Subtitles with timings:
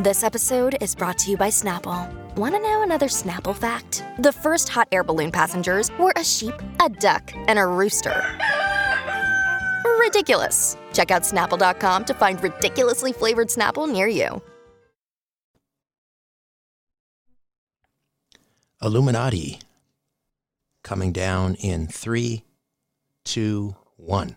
[0.00, 2.10] This episode is brought to you by Snapple.
[2.34, 4.02] Want to know another Snapple fact?
[4.20, 8.24] The first hot air balloon passengers were a sheep, a duck, and a rooster.
[10.00, 10.78] Ridiculous.
[10.94, 14.40] Check out snapple.com to find ridiculously flavored Snapple near you.
[18.80, 19.60] Illuminati
[20.82, 22.44] coming down in three,
[23.26, 24.36] two, one.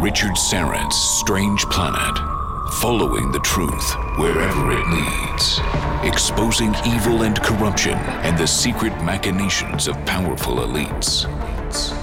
[0.00, 2.33] Richard Syrett's Strange Planet.
[2.80, 5.60] Following the truth wherever it leads.
[6.02, 11.24] Exposing evil and corruption and the secret machinations of powerful elites.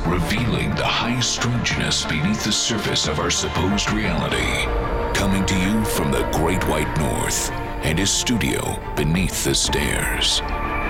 [0.10, 4.66] Revealing the high strangeness beneath the surface of our supposed reality.
[5.14, 7.52] Coming to you from the Great White North
[7.84, 10.40] and his studio beneath the stairs.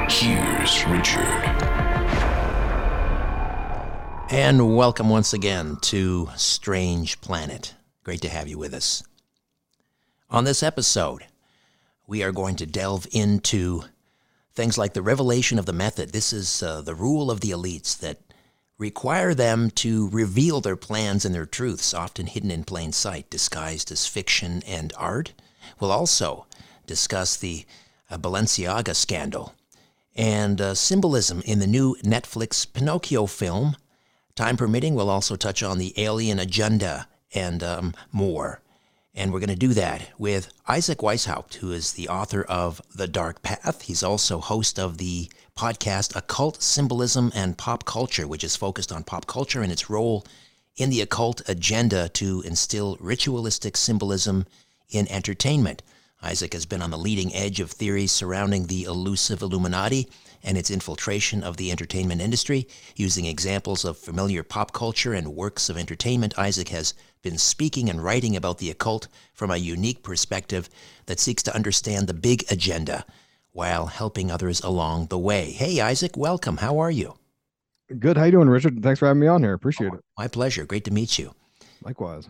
[0.09, 1.43] Here's Richard.
[4.29, 7.73] And welcome once again to Strange Planet.
[8.03, 9.03] Great to have you with us.
[10.31, 11.25] On this episode,
[12.07, 13.83] we are going to delve into
[14.53, 16.13] things like the revelation of the method.
[16.13, 18.19] This is uh, the rule of the elites that
[18.77, 23.91] require them to reveal their plans and their truths, often hidden in plain sight, disguised
[23.91, 25.33] as fiction and art.
[25.81, 26.45] We'll also
[26.87, 27.65] discuss the
[28.09, 29.53] uh, Balenciaga scandal
[30.15, 33.75] and uh, symbolism in the new Netflix Pinocchio film.
[34.35, 38.61] Time permitting, we'll also touch on the alien agenda and um, more.
[39.13, 43.09] And we're going to do that with Isaac Weishaupt, who is the author of The
[43.09, 43.81] Dark Path.
[43.81, 49.03] He's also host of the podcast Occult Symbolism and Pop Culture, which is focused on
[49.03, 50.25] pop culture and its role
[50.77, 54.45] in the occult agenda to instill ritualistic symbolism
[54.89, 55.83] in entertainment.
[56.23, 60.09] Isaac has been on the leading edge of theories surrounding the elusive Illuminati
[60.43, 62.67] and its infiltration of the entertainment industry.
[62.95, 68.03] Using examples of familiar pop culture and works of entertainment, Isaac has been speaking and
[68.03, 70.69] writing about the occult from a unique perspective
[71.05, 73.05] that seeks to understand the big agenda
[73.51, 75.51] while helping others along the way.
[75.51, 76.57] Hey, Isaac, welcome.
[76.57, 77.15] How are you?
[77.99, 78.17] Good.
[78.17, 78.81] How you doing, Richard?
[78.81, 79.53] Thanks for having me on here.
[79.53, 80.03] Appreciate oh, it.
[80.17, 80.65] My pleasure.
[80.65, 81.33] Great to meet you.
[81.83, 82.29] Likewise.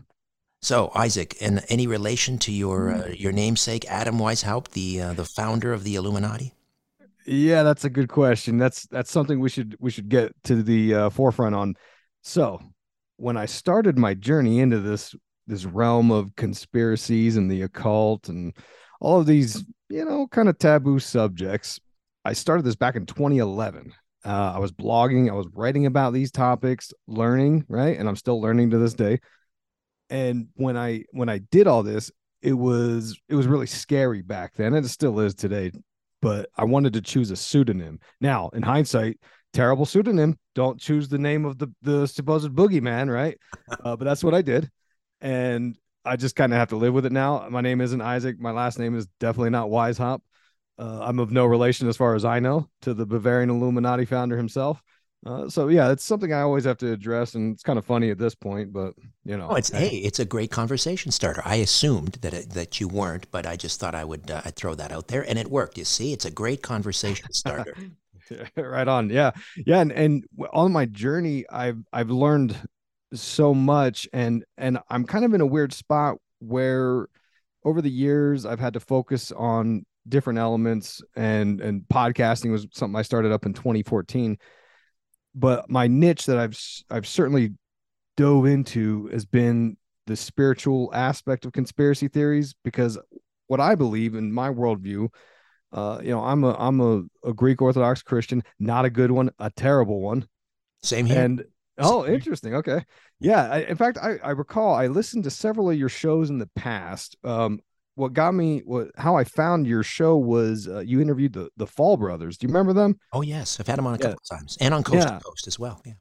[0.61, 5.25] So, Isaac, in any relation to your uh, your namesake, Adam Weishaupt, the uh, the
[5.25, 6.53] founder of the Illuminati?
[7.25, 8.57] Yeah, that's a good question.
[8.57, 11.75] That's that's something we should we should get to the uh, forefront on.
[12.21, 12.61] So,
[13.21, 15.15] when I started my journey into this
[15.45, 18.53] this realm of conspiracies and the occult and
[18.99, 21.79] all of these, you know, kind of taboo subjects,
[22.25, 23.93] I started this back in 2011.
[24.25, 27.97] Uh, I was blogging, I was writing about these topics, learning, right?
[27.97, 29.19] And I'm still learning to this day.
[30.09, 32.11] And when I when I did all this,
[32.41, 35.71] it was it was really scary back then, and it still is today.
[36.23, 37.99] But I wanted to choose a pseudonym.
[38.19, 39.19] Now, in hindsight,
[39.53, 40.37] terrible pseudonym.
[40.55, 43.37] Don't choose the name of the the supposed boogeyman, right?
[43.83, 44.69] Uh, but that's what I did,
[45.21, 47.47] and I just kind of have to live with it now.
[47.49, 48.39] My name isn't Isaac.
[48.39, 50.19] My last name is definitely not Weishaupt.
[50.77, 54.35] Uh, I'm of no relation, as far as I know, to the Bavarian Illuminati founder
[54.35, 54.81] himself.
[55.25, 58.09] Uh, so yeah, it's something I always have to address, and it's kind of funny
[58.09, 61.43] at this point, but you know, oh, it's hey, it's a great conversation starter.
[61.45, 64.55] I assumed that it, that you weren't, but I just thought I would uh, I'd
[64.55, 65.77] throw that out there, and it worked.
[65.77, 67.75] You see, it's a great conversation starter.
[68.55, 69.31] right on, yeah,
[69.65, 72.55] yeah, and and on my journey, I've I've learned
[73.13, 77.07] so much, and and I'm kind of in a weird spot where
[77.63, 82.97] over the years I've had to focus on different elements, and and podcasting was something
[82.97, 84.37] I started up in 2014
[85.35, 86.59] but my niche that I've
[86.89, 87.53] I've certainly
[88.17, 89.77] dove into has been
[90.07, 92.97] the spiritual aspect of conspiracy theories because
[93.47, 95.09] what I believe in my worldview,
[95.71, 99.31] uh, you know, I'm a I'm a, a Greek Orthodox Christian, not a good one,
[99.39, 100.27] a terrible one.
[100.83, 101.23] Same here.
[101.23, 101.43] And
[101.77, 102.55] oh, interesting.
[102.55, 102.83] Okay,
[103.19, 103.49] yeah.
[103.49, 106.49] I, in fact, I, I recall I listened to several of your shows in the
[106.55, 107.15] past.
[107.23, 107.59] Um,
[107.95, 111.67] what got me what how I found your show was uh, you interviewed the the
[111.67, 112.37] Fall Brothers.
[112.37, 112.99] Do you remember them?
[113.13, 114.37] Oh yes, I've had them on a couple yeah.
[114.37, 115.17] times, and on Coast yeah.
[115.17, 115.81] to Coast as well.
[115.85, 115.93] Yeah,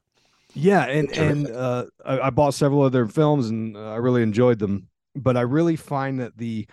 [0.53, 4.23] yeah, and and uh, I, I, bought several of their films, and uh, I really
[4.23, 4.87] enjoyed them.
[5.15, 6.67] But I really find that the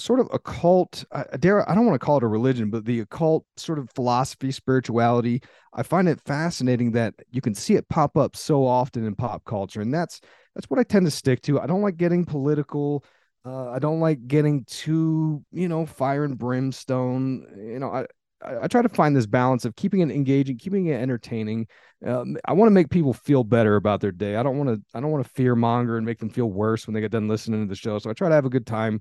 [0.00, 3.00] sort of occult, I dare I don't want to call it a religion, but the
[3.00, 5.42] occult sort of philosophy, spirituality,
[5.74, 9.44] I find it fascinating that you can see it pop up so often in pop
[9.44, 10.20] culture, and that's
[10.54, 11.60] that's what I tend to stick to.
[11.60, 13.04] I don't like getting political
[13.44, 17.46] Uh, I don't like getting too, you know, fire and brimstone.
[17.56, 18.00] You know, I,
[18.44, 21.66] I, I try to find this balance of keeping it engaging, keeping it entertaining.
[22.04, 24.36] Um, I want to make people feel better about their day.
[24.36, 26.86] I don't want to, I don't want to fear monger and make them feel worse
[26.86, 27.98] when they get done listening to the show.
[27.98, 29.00] So I try to have a good time.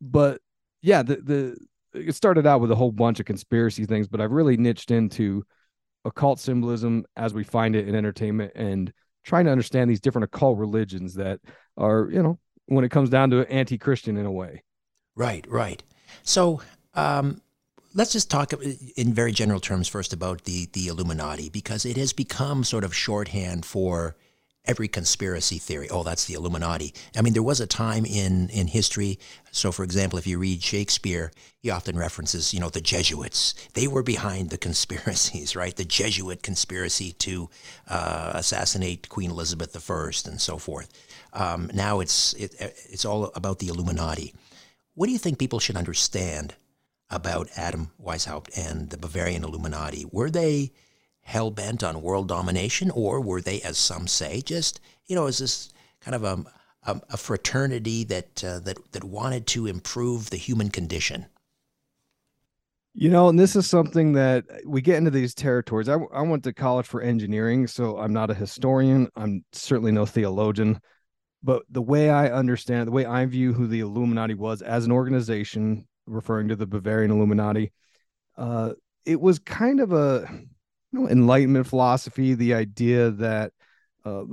[0.00, 0.40] But
[0.82, 4.32] yeah, the the it started out with a whole bunch of conspiracy things, but I've
[4.32, 5.44] really niched into
[6.04, 8.92] occult symbolism as we find it in entertainment and
[9.22, 11.40] trying to understand these different occult religions that
[11.76, 14.62] are, you know, when it comes down to anti-Christian in a way.
[15.16, 15.82] Right, right.
[16.22, 16.60] So
[16.94, 17.40] um,
[17.94, 22.12] let's just talk in very general terms first about the the Illuminati because it has
[22.12, 24.16] become sort of shorthand for
[24.66, 25.88] every conspiracy theory.
[25.90, 26.94] Oh, that's the Illuminati.
[27.16, 29.18] I mean, there was a time in in history.
[29.50, 33.54] So, for example, if you read Shakespeare, he often references, you know, the Jesuits.
[33.74, 35.76] They were behind the conspiracies, right?
[35.76, 37.50] The Jesuit conspiracy to
[37.88, 40.92] uh, assassinate Queen Elizabeth I and so forth.
[41.32, 44.34] Um, now it's it, it's all about the Illuminati.
[44.94, 46.54] What do you think people should understand
[47.10, 50.06] about Adam Weishaupt and the Bavarian Illuminati?
[50.10, 50.72] Were they
[51.24, 55.38] hell bent on world domination, or were they, as some say, just you know, is
[55.38, 56.44] this kind of a
[56.86, 61.26] a, a fraternity that uh, that that wanted to improve the human condition?
[62.96, 65.88] You know, and this is something that we get into these territories.
[65.88, 69.08] I, I went to college for engineering, so I'm not a historian.
[69.16, 70.80] I'm certainly no theologian
[71.44, 74.92] but the way I understand, the way I view who the Illuminati was as an
[74.92, 77.70] organization, referring to the Bavarian Illuminati,
[78.38, 78.72] uh,
[79.04, 80.26] it was kind of a
[80.94, 82.34] know, Enlightenment philosophy.
[82.34, 83.52] The idea that
[84.04, 84.24] uh,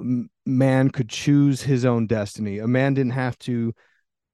[0.45, 2.59] man could choose his own destiny.
[2.59, 3.73] A man didn't have to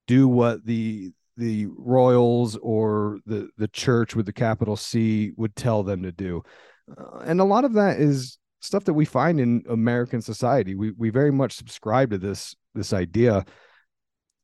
[0.06, 5.82] do what the the royals or the the church with the capital C would tell
[5.82, 6.42] them to do.
[6.90, 10.74] Uh, and a lot of that is stuff that we find in American society.
[10.74, 13.44] We we very much subscribe to this this idea.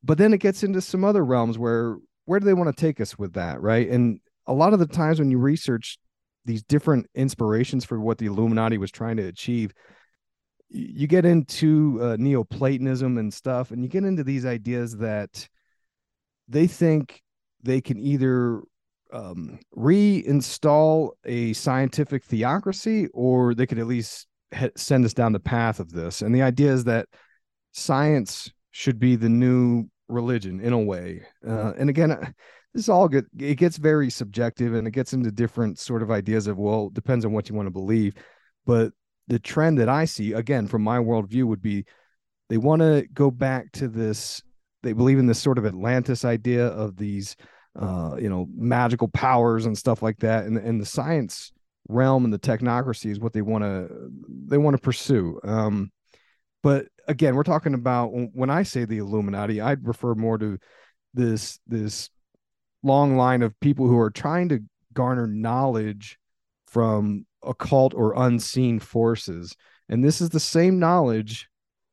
[0.04, 1.96] But then it gets into some other realms where
[2.26, 3.88] where do they want to take us with that, right?
[3.88, 5.98] And a lot of the times when you research
[6.44, 9.72] these different inspirations for what the Illuminati was trying to achieve,
[10.68, 15.48] you get into uh, Neoplatonism and stuff, and you get into these ideas that
[16.48, 17.22] they think
[17.62, 18.60] they can either
[19.12, 24.26] um, reinstall a scientific theocracy or they could at least
[24.76, 26.22] send us down the path of this.
[26.22, 27.06] And the idea is that
[27.72, 31.22] science should be the new religion in a way.
[31.46, 32.34] Uh, and again,
[32.74, 33.26] this is all good.
[33.38, 37.24] It gets very subjective and it gets into different sort of ideas of, well, depends
[37.24, 38.14] on what you want to believe.
[38.66, 38.92] But
[39.28, 41.84] the trend that I see, again, from my worldview, would be
[42.48, 44.42] they want to go back to this.
[44.82, 47.36] They believe in this sort of Atlantis idea of these,
[47.78, 50.44] uh, you know, magical powers and stuff like that.
[50.44, 51.52] And, and the science
[51.88, 54.10] realm and the technocracy is what they want to
[54.46, 55.38] they want to pursue.
[55.44, 55.92] Um,
[56.62, 60.58] but again, we're talking about when I say the Illuminati, I'd refer more to
[61.14, 62.10] this this
[62.84, 64.60] long line of people who are trying to
[64.92, 66.18] garner knowledge
[66.66, 69.56] from occult or unseen forces.
[69.88, 71.48] And this is the same knowledge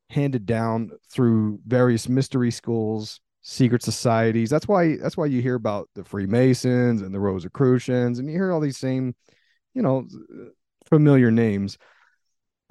[0.09, 4.49] handed down through various mystery schools, secret societies.
[4.49, 8.51] That's why that's why you hear about the Freemasons and the Rosicrucians, and you hear
[8.51, 9.15] all these same,
[9.73, 10.05] you know,
[10.85, 11.77] familiar names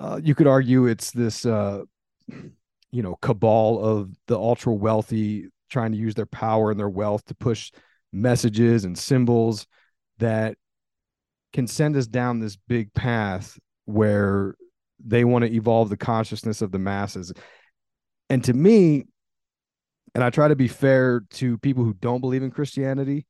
[0.01, 1.83] uh, you could argue it's this uh,
[2.29, 7.25] you know cabal of the ultra wealthy trying to use their power and their wealth
[7.27, 7.71] to push
[8.13, 9.67] messages and symbols
[10.19, 10.57] that
[11.53, 14.55] can send us down this big path where
[15.05, 17.33] they want to evolve the consciousness of the masses.
[18.29, 19.05] And to me
[20.15, 23.27] and i try to be fair to people who don't believe in christianity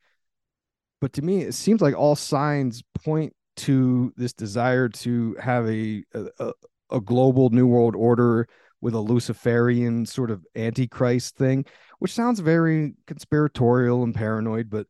[1.00, 6.02] but to me it seems like all signs point to this desire to have a
[6.14, 6.52] a,
[6.90, 8.48] a global new world order
[8.80, 11.66] with a Luciferian sort of antichrist thing,
[12.00, 14.86] which sounds very conspiratorial and paranoid, but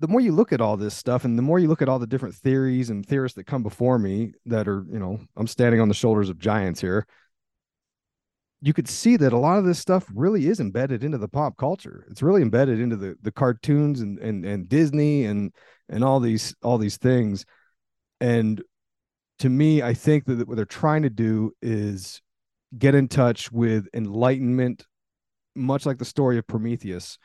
[0.00, 1.98] the more you look at all this stuff and the more you look at all
[1.98, 5.80] the different theories and theorists that come before me that are, you know, I'm standing
[5.80, 7.06] on the shoulders of giants here,
[8.60, 11.56] you could see that a lot of this stuff really is embedded into the pop
[11.56, 12.06] culture.
[12.10, 15.52] It's really embedded into the the cartoons and and and Disney and
[15.88, 17.44] and all these all these things.
[18.20, 18.62] And
[19.38, 22.20] to me, I think that what they're trying to do is
[22.78, 24.86] get in touch with enlightenment,
[25.60, 27.18] much like the story of Prometheus.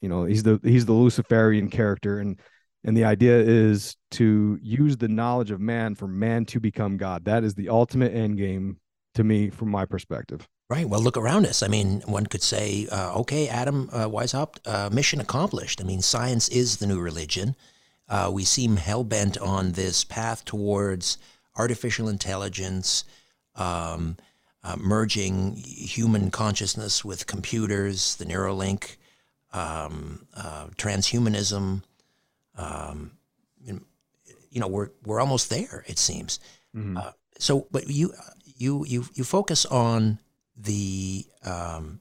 [0.00, 2.38] You know, he's the he's the Luciferian character, and
[2.84, 7.24] and the idea is to use the knowledge of man for man to become God.
[7.24, 8.78] That is the ultimate end game
[9.14, 10.48] to me, from my perspective.
[10.68, 10.88] Right.
[10.88, 11.62] Well, look around us.
[11.62, 15.82] I mean, one could say, uh, okay, Adam uh, Weishaupt, uh, mission accomplished.
[15.82, 17.54] I mean, science is the new religion.
[18.08, 21.18] Uh, we seem hell bent on this path towards
[21.56, 23.04] artificial intelligence,
[23.54, 24.16] um,
[24.64, 28.96] uh, merging human consciousness with computers, the Neuralink,
[29.52, 31.82] um, uh, transhumanism.
[32.56, 33.12] Um,
[34.52, 35.82] you know, we're we're almost there.
[35.88, 36.38] It seems.
[36.76, 36.98] Mm-hmm.
[36.98, 38.12] Uh, so, but you
[38.44, 40.18] you you you focus on
[40.56, 42.00] the um,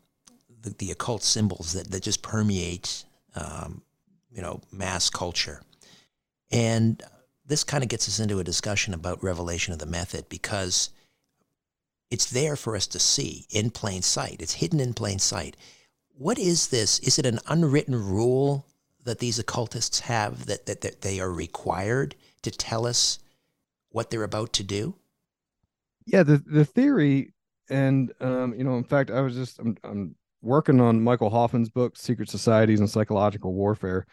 [0.61, 3.81] the, the, occult symbols that that just permeate um,
[4.29, 5.61] you know mass culture,
[6.51, 7.01] and
[7.45, 10.89] this kind of gets us into a discussion about revelation of the method because
[12.11, 14.37] it's there for us to see in plain sight.
[14.41, 15.55] It's hidden in plain sight.
[16.15, 16.99] What is this?
[16.99, 18.67] Is it an unwritten rule
[19.05, 23.17] that these occultists have that, that, that they are required to tell us
[23.89, 24.95] what they're about to do?
[26.05, 27.33] Yeah, the, the theory,
[27.69, 31.69] and um, you know, in fact, I was just I'm, I'm working on Michael Hoffman's
[31.69, 34.05] book, Secret Societies and Psychological Warfare,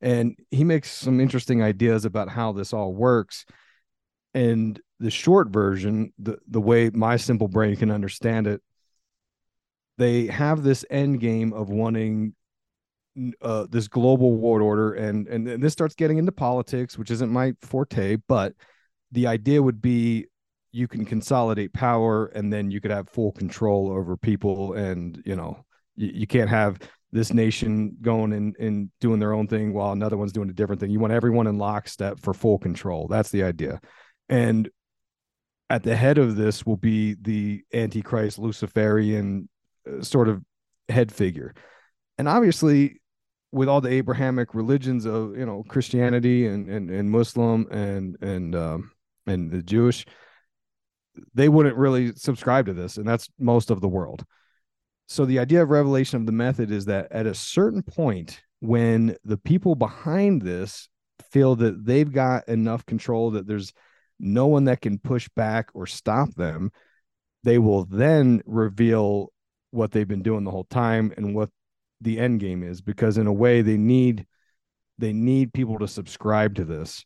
[0.00, 3.46] and he makes some interesting ideas about how this all works.
[4.34, 8.62] And the short version, the the way my simple brain can understand it,
[9.98, 12.34] they have this end game of wanting
[13.40, 17.30] uh, this global world order, and, and and this starts getting into politics, which isn't
[17.30, 18.52] my forte, but
[19.12, 20.26] the idea would be
[20.72, 25.36] you can consolidate power, and then you could have full control over people, and you
[25.36, 26.78] know you, you can't have
[27.12, 30.80] this nation going and, and doing their own thing while another one's doing a different
[30.80, 30.90] thing.
[30.90, 33.08] You want everyone in lockstep for full control.
[33.08, 33.80] That's the idea.
[34.28, 34.68] And
[35.68, 39.48] at the head of this will be the antichrist luciferian
[39.88, 40.42] uh, sort of
[40.88, 41.54] head figure.
[42.18, 43.00] And obviously
[43.52, 48.54] with all the abrahamic religions of you know christianity and and, and muslim and and
[48.56, 48.90] um
[49.26, 50.04] and the jewish
[51.34, 54.24] they wouldn't really subscribe to this and that's most of the world.
[55.08, 59.16] So the idea of revelation of the method is that at a certain point when
[59.24, 60.88] the people behind this
[61.30, 63.72] feel that they've got enough control that there's
[64.18, 66.70] no one that can push back or stop them,
[67.44, 69.32] they will then reveal
[69.70, 71.50] what they've been doing the whole time and what
[72.00, 74.26] the end game is because in a way they need
[74.98, 77.04] they need people to subscribe to this.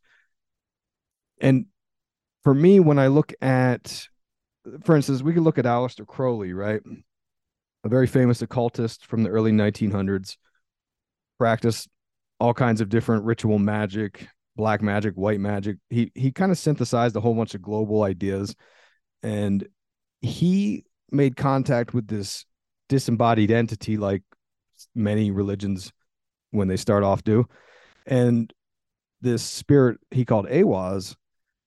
[1.41, 1.67] And
[2.43, 4.09] for me when i look at
[4.85, 6.81] for instance we could look at Aleister Crowley right?
[7.85, 10.37] A very famous occultist from the early 1900s
[11.39, 11.89] practiced
[12.39, 15.77] all kinds of different ritual magic black magic, white magic.
[15.89, 18.55] He he kind of synthesized a whole bunch of global ideas
[19.23, 19.67] and
[20.21, 22.45] he made contact with this
[22.89, 24.23] disembodied entity like
[24.95, 25.93] many religions
[26.51, 27.47] when they start off do.
[28.07, 28.53] And
[29.21, 31.15] this spirit he called Aiwass,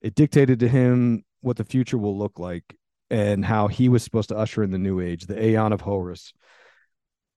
[0.02, 2.64] it dictated to him what the future will look like
[3.10, 6.34] and how he was supposed to usher in the new age, the Aeon of Horus.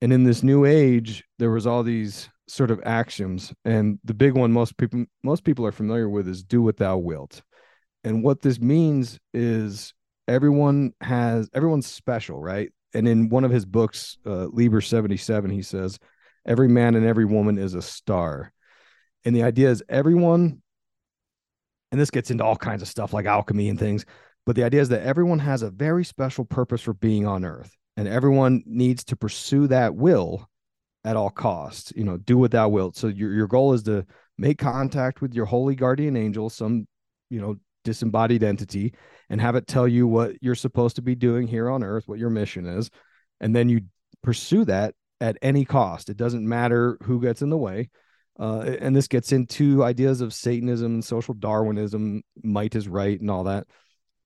[0.01, 4.35] And in this new age, there was all these sort of axioms and the big
[4.35, 7.43] one most people most people are familiar with is do what thou wilt.
[8.05, 9.93] And what this means is
[10.29, 12.71] everyone has everyone's special right?
[12.95, 15.99] And in one of his books uh, Liber 77 he says
[16.47, 18.53] every man and every woman is a star.
[19.25, 20.63] And the idea is everyone
[21.91, 24.05] and this gets into all kinds of stuff like alchemy and things
[24.45, 27.77] but the idea is that everyone has a very special purpose for being on earth
[27.97, 30.49] and everyone needs to pursue that will
[31.07, 31.93] at all costs.
[31.97, 32.97] You know, do what thou wilt.
[32.97, 34.05] So your your goal is to
[34.37, 36.87] make contact with your holy guardian angel, some
[37.31, 38.93] you know disembodied entity,
[39.31, 42.19] and have it tell you what you're supposed to be doing here on earth, what
[42.19, 42.91] your mission is,
[43.41, 43.83] and then you
[44.23, 46.11] pursue that at any cost.
[46.11, 47.89] It doesn't matter who gets in the way.
[48.39, 53.31] Uh, and this gets into ideas of Satanism and social Darwinism, might is right, and
[53.31, 53.67] all that.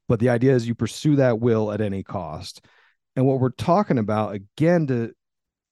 [0.08, 2.64] But the idea is you pursue that will at any cost.
[3.14, 5.12] And what we're talking about, again, to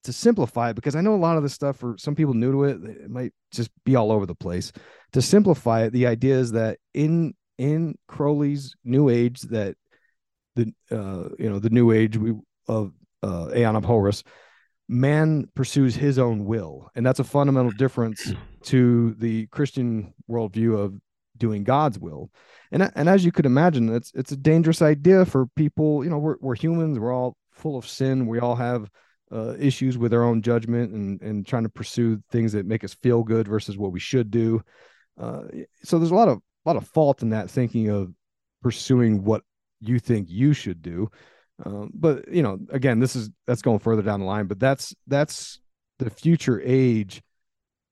[0.09, 2.50] to simplify it because I know a lot of this stuff for some people new
[2.50, 4.73] to it, it might just be all over the place.
[5.12, 9.77] To simplify it, the idea is that in in Crowley's New Age, that
[10.57, 12.33] the uh, you know the New Age we,
[12.67, 14.25] of uh, Aeon of Horus,
[14.88, 20.99] man pursues his own will, and that's a fundamental difference to the Christian worldview of
[21.37, 22.31] doing God's will.
[22.73, 26.03] And and as you could imagine, it's it's a dangerous idea for people.
[26.03, 26.99] You know, we're we're humans.
[26.99, 28.27] We're all full of sin.
[28.27, 28.88] We all have
[29.33, 32.95] uh, issues with our own judgment and and trying to pursue things that make us
[32.95, 34.63] feel good versus what we should do.
[35.21, 35.43] Uh,
[35.83, 38.13] so there's a lot of a lot of fault in that thinking of
[38.63, 39.43] pursuing what
[39.81, 41.09] you think you should do.
[41.65, 44.47] Um, but you know, again, this is that's going further down the line.
[44.47, 45.61] But that's that's
[45.99, 47.23] the future age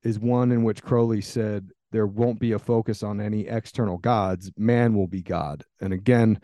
[0.02, 4.50] is one in which Crowley said there won't be a focus on any external gods.
[4.56, 5.64] Man will be God.
[5.80, 6.40] And again,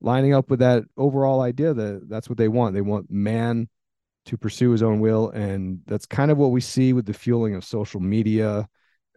[0.00, 2.74] lining up with that overall idea that that's what they want.
[2.74, 3.68] They want man
[4.26, 7.54] to pursue his own will and that's kind of what we see with the fueling
[7.54, 8.68] of social media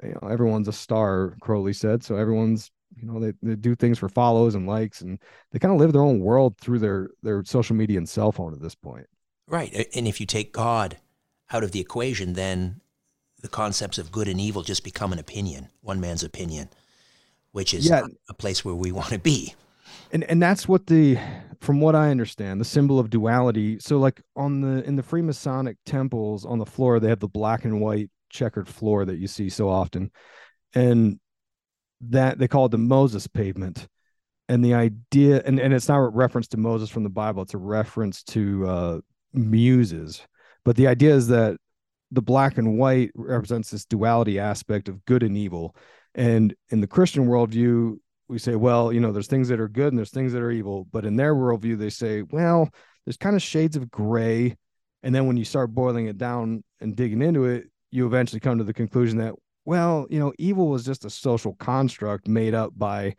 [0.03, 3.99] you know everyone's a star crowley said so everyone's you know they, they do things
[3.99, 5.19] for follows and likes and
[5.51, 8.53] they kind of live their own world through their their social media and cell phone
[8.53, 9.05] at this point
[9.47, 10.97] right and if you take god
[11.51, 12.81] out of the equation, then
[13.41, 16.69] the concepts of good and evil just become an opinion, one man's opinion,
[17.51, 18.07] which is Yeah.
[18.29, 19.53] a place where we want to be.
[20.15, 21.17] And and that's what the
[21.59, 23.77] from what i understand the symbol of duality.
[23.79, 27.65] So like on the in the freemasonic temples on the floor they have the black
[27.65, 30.11] and white checkered floor that you see so often.
[30.73, 31.19] And
[32.01, 33.87] that they call it the moses pavement.
[34.47, 37.53] And the idea and, and it's not a reference to moses from the bible it's
[37.53, 38.99] a reference to uh
[39.33, 40.25] muses.
[40.63, 41.57] But the idea is that
[42.11, 45.75] the black and white represents this duality aspect of good and evil.
[46.13, 49.89] And in the christian worldview we say, well, you know, there's things that are good
[49.89, 50.87] and there's things that are evil.
[50.91, 52.69] But in their worldview, they say, well,
[53.05, 54.55] there's kind of shades of gray.
[55.03, 58.57] And then when you start boiling it down and digging into it, you eventually come
[58.57, 62.71] to the conclusion that, well, you know, evil was just a social construct made up
[62.75, 63.15] by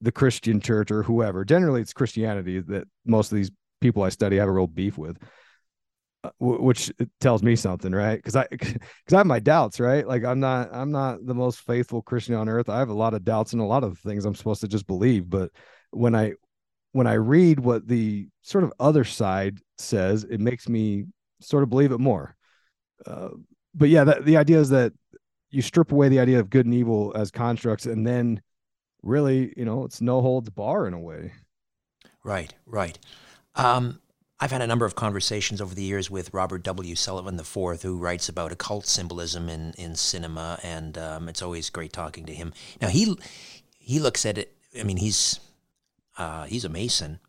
[0.00, 1.44] the Christian church or whoever.
[1.44, 3.50] Generally, it's Christianity that most of these
[3.80, 5.18] people I study have a real beef with.
[6.38, 8.16] Wh- which tells me something right?
[8.16, 8.78] Because i because
[9.12, 10.06] i have my doubts right?
[10.06, 12.68] Like i'm not i'm not the most faithful christian on earth.
[12.68, 14.86] I have a lot of doubts and a lot of things i'm supposed to just
[14.86, 15.30] believe.
[15.30, 15.50] But
[15.90, 16.32] when i
[16.92, 21.06] when i read what the sort of other side says it makes me
[21.40, 22.36] sort of believe it more.
[23.06, 23.30] Uh,
[23.74, 24.92] but yeah that, the idea is that
[25.50, 28.42] you strip away the idea of good and evil as constructs and then
[29.02, 31.32] really you know it's no holds bar in a way.
[32.22, 32.98] Right, right.
[33.54, 34.00] Um,
[34.42, 36.94] I've had a number of conversations over the years with Robert W.
[36.94, 41.92] Sullivan IV, who writes about occult symbolism in, in cinema, and um, it's always great
[41.92, 42.54] talking to him.
[42.80, 43.16] Now he
[43.78, 44.56] he looks at it.
[44.78, 45.40] I mean, he's
[46.16, 47.20] uh, he's a Mason.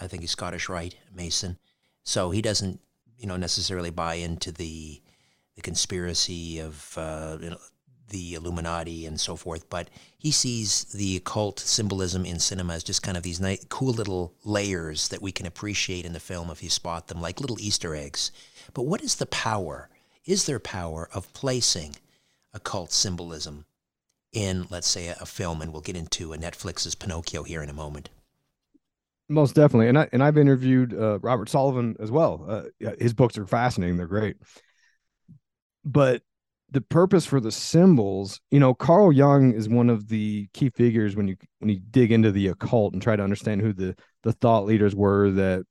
[0.00, 1.58] I think he's Scottish Rite Mason,
[2.02, 2.80] so he doesn't
[3.18, 5.02] you know necessarily buy into the
[5.56, 7.58] the conspiracy of uh, you know,
[8.10, 13.02] the Illuminati and so forth, but he sees the occult symbolism in cinema as just
[13.02, 16.62] kind of these nice, cool little layers that we can appreciate in the film if
[16.62, 18.30] you spot them, like little Easter eggs.
[18.74, 19.88] But what is the power?
[20.26, 21.96] Is there power of placing
[22.52, 23.66] occult symbolism
[24.32, 25.62] in, let's say, a, a film?
[25.62, 28.10] And we'll get into a Netflix's Pinocchio here in a moment.
[29.28, 33.38] most definitely and i and i've interviewed uh, robert sullivan as well uh, his books
[33.38, 34.36] are fascinating they're great
[35.84, 36.22] but
[36.74, 41.16] the purpose for the symbols you know carl jung is one of the key figures
[41.16, 44.32] when you when you dig into the occult and try to understand who the the
[44.32, 45.64] thought leaders were that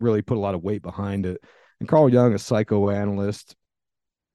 [0.00, 1.40] really put a lot of weight behind it.
[1.80, 3.56] And carl jung a psychoanalyst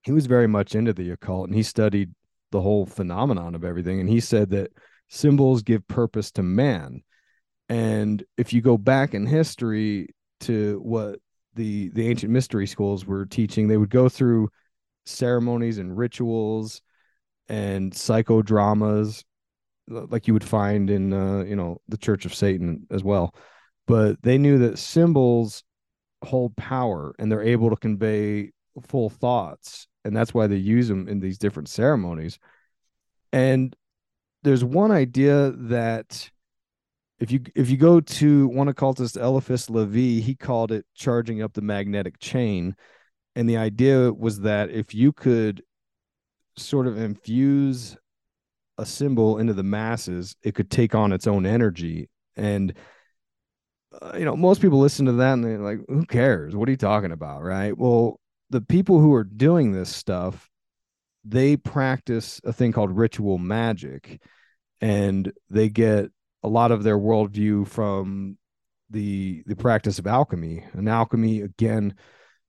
[0.03, 2.11] he was very much into the occult and he studied
[2.51, 3.99] the whole phenomenon of everything.
[3.99, 4.71] And he said that
[5.09, 7.01] symbols give purpose to man.
[7.69, 10.09] And if you go back in history
[10.41, 11.19] to what
[11.55, 14.49] the the ancient mystery schools were teaching they would go through
[15.05, 16.81] ceremonies and rituals
[17.49, 19.23] and psychodramas
[19.87, 23.35] like you would find in uh, you know the church of satan as well.
[23.85, 25.63] But they knew that symbols
[26.23, 28.51] hold power and they're able to convey
[28.87, 32.39] full thoughts and that's why they use them in these different ceremonies.
[33.31, 33.75] And
[34.43, 36.29] there's one idea that
[37.19, 41.53] if you if you go to one occultist Eliphas Levi, he called it charging up
[41.53, 42.75] the magnetic chain,
[43.35, 45.63] and the idea was that if you could
[46.57, 47.97] sort of infuse
[48.77, 52.09] a symbol into the masses, it could take on its own energy.
[52.35, 52.73] And
[54.01, 56.55] uh, you know, most people listen to that and they're like, "Who cares?
[56.55, 57.77] What are you talking about?" Right?
[57.77, 58.19] Well,
[58.49, 60.49] the people who are doing this stuff,
[61.23, 64.19] they practice a thing called ritual magic,
[64.81, 66.09] and they get
[66.43, 68.37] a lot of their worldview from
[68.89, 70.63] the the practice of alchemy.
[70.73, 71.95] And alchemy, again,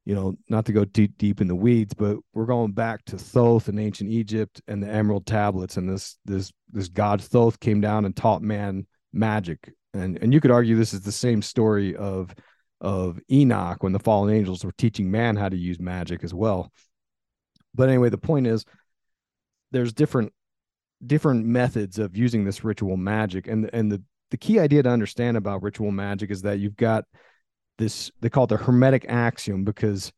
[0.05, 3.17] you know, not to go deep deep in the weeds, but we're going back to
[3.17, 7.81] Thoth in ancient Egypt and the Emerald Tablets, and this this this god Thoth came
[7.81, 9.73] down and taught man magic.
[9.95, 12.35] And and you could argue this is the same story of
[12.81, 16.71] of Enoch when the fallen angels were teaching man how to use magic as well.
[17.75, 18.65] But anyway, the point is
[19.71, 20.33] there's different
[21.05, 25.37] different methods of using this ritual magic and and the the key idea to understand
[25.37, 27.05] about ritual magic is that you've got
[27.79, 30.13] this they call it the hermetic axiom because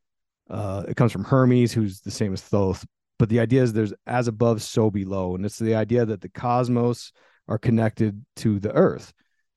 [0.50, 2.84] uh, it comes from hermes who's the same as thoth.
[3.18, 5.34] But the idea is there's as above so below.
[5.34, 7.12] And it's the idea that the cosmos
[7.48, 9.12] are connected to the earth.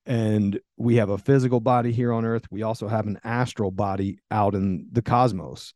[0.06, 2.46] And we have a physical body here on earth.
[2.50, 5.74] We also have an astral body out in the cosmos.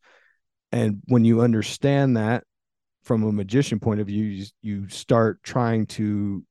[0.72, 2.44] And when you understand that
[3.04, 6.44] from a magician point of view you, you start trying to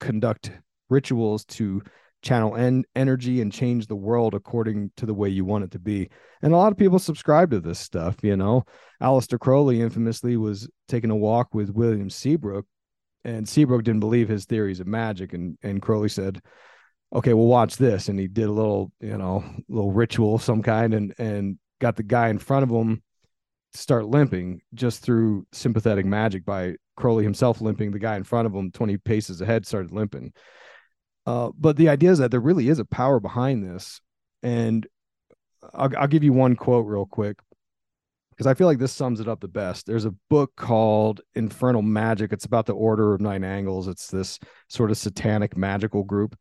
[0.00, 0.50] conduct
[0.88, 1.82] rituals to
[2.22, 5.78] channel en- energy and change the world according to the way you want it to
[5.78, 6.08] be
[6.42, 8.64] and a lot of people subscribe to this stuff you know
[9.00, 12.66] Aleister Crowley infamously was taking a walk with William Seabrook
[13.24, 16.40] and Seabrook didn't believe his theories of magic and and Crowley said
[17.12, 20.62] okay well watch this and he did a little you know little ritual of some
[20.62, 23.02] kind and and got the guy in front of him
[23.72, 27.90] start limping just through sympathetic magic by Crowley himself limping.
[27.90, 30.32] The guy in front of him, 20 paces ahead, started limping.
[31.28, 34.00] Uh, but the idea is that there really is a power behind this.
[34.42, 34.86] And
[35.74, 37.36] I'll, I'll give you one quote real quick
[38.30, 39.84] because I feel like this sums it up the best.
[39.84, 42.32] There's a book called Infernal Magic.
[42.32, 43.88] It's about the Order of Nine Angles.
[43.88, 44.38] It's this
[44.70, 46.34] sort of satanic magical group.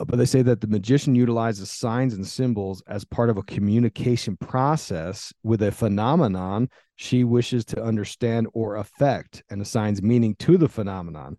[0.00, 3.44] Uh, but they say that the magician utilizes signs and symbols as part of a
[3.44, 10.58] communication process with a phenomenon she wishes to understand or affect and assigns meaning to
[10.58, 11.38] the phenomenon.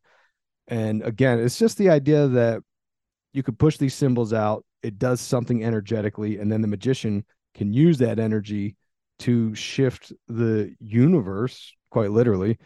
[0.67, 2.62] And again, it's just the idea that
[3.34, 7.73] you could push these symbols out, it does something energetically, and then the magician can
[7.73, 8.76] use that energy
[9.19, 12.58] to shift the universe, quite literally,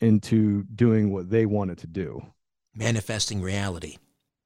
[0.00, 2.20] into doing what they want it to do.
[2.74, 3.96] Manifesting reality.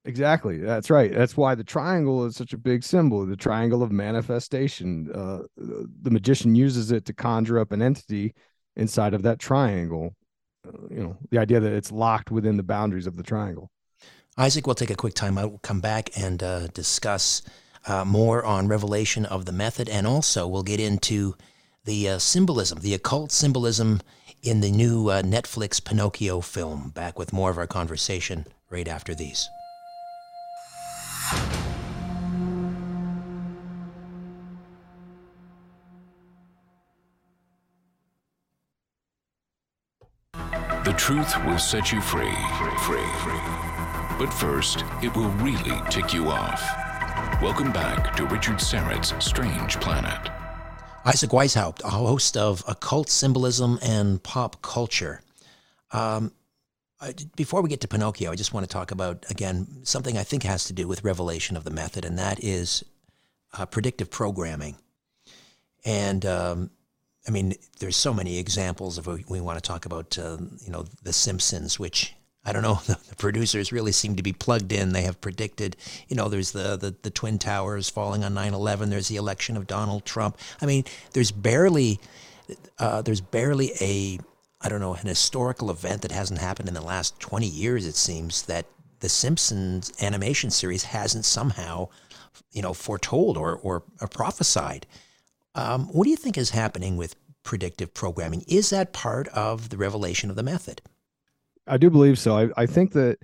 [0.04, 0.58] Exactly.
[0.58, 1.12] That's right.
[1.12, 5.10] That's why the triangle is such a big symbol, the triangle of manifestation.
[5.14, 8.34] Uh, the magician uses it to conjure up an entity
[8.76, 10.14] inside of that triangle.
[10.90, 13.70] You know, the idea that it's locked within the boundaries of the triangle.
[14.36, 15.50] Isaac, we'll take a quick time out.
[15.50, 17.42] We'll come back and uh, discuss
[17.86, 21.34] uh, more on revelation of the method, and also we'll get into
[21.84, 24.00] the uh, symbolism, the occult symbolism
[24.42, 26.90] in the new uh, Netflix Pinocchio film.
[26.90, 29.48] Back with more of our conversation right after these.
[40.90, 42.34] The truth will set you free,
[42.80, 43.40] free, free.
[44.18, 46.60] But first, it will really tick you off.
[47.40, 50.32] Welcome back to Richard Syrett's Strange Planet.
[51.04, 55.22] Isaac Weishaupt, a host of occult symbolism and pop culture.
[55.92, 56.32] Um,
[57.00, 60.24] I, before we get to Pinocchio, I just want to talk about, again, something I
[60.24, 62.84] think has to do with revelation of the method, and that is
[63.56, 64.74] uh, predictive programming.
[65.84, 66.70] And um,
[67.28, 70.86] I mean, there's so many examples of we want to talk about, uh, you know,
[71.02, 74.92] The Simpsons, which I don't know, the, the, producers really seem to be plugged in.
[74.92, 75.76] They have predicted,
[76.08, 79.56] you know, there's the, the, the Twin Towers falling on 9 11, there's the election
[79.56, 80.38] of Donald Trump.
[80.62, 82.00] I mean, there's barely,
[82.78, 84.18] uh, there's barely a
[84.60, 87.94] I don't know, an historical event that hasn't happened in the last 20 years, it
[87.94, 88.66] seems, that
[89.00, 91.88] the Simpsons animation series hasn't somehow,
[92.52, 94.86] you know, foretold or, or, or prophesied.
[95.54, 98.44] Um, what do you think is happening with predictive programming?
[98.46, 100.82] Is that part of the revelation of the method?
[101.66, 102.36] I do believe so.
[102.36, 103.18] I, I think that,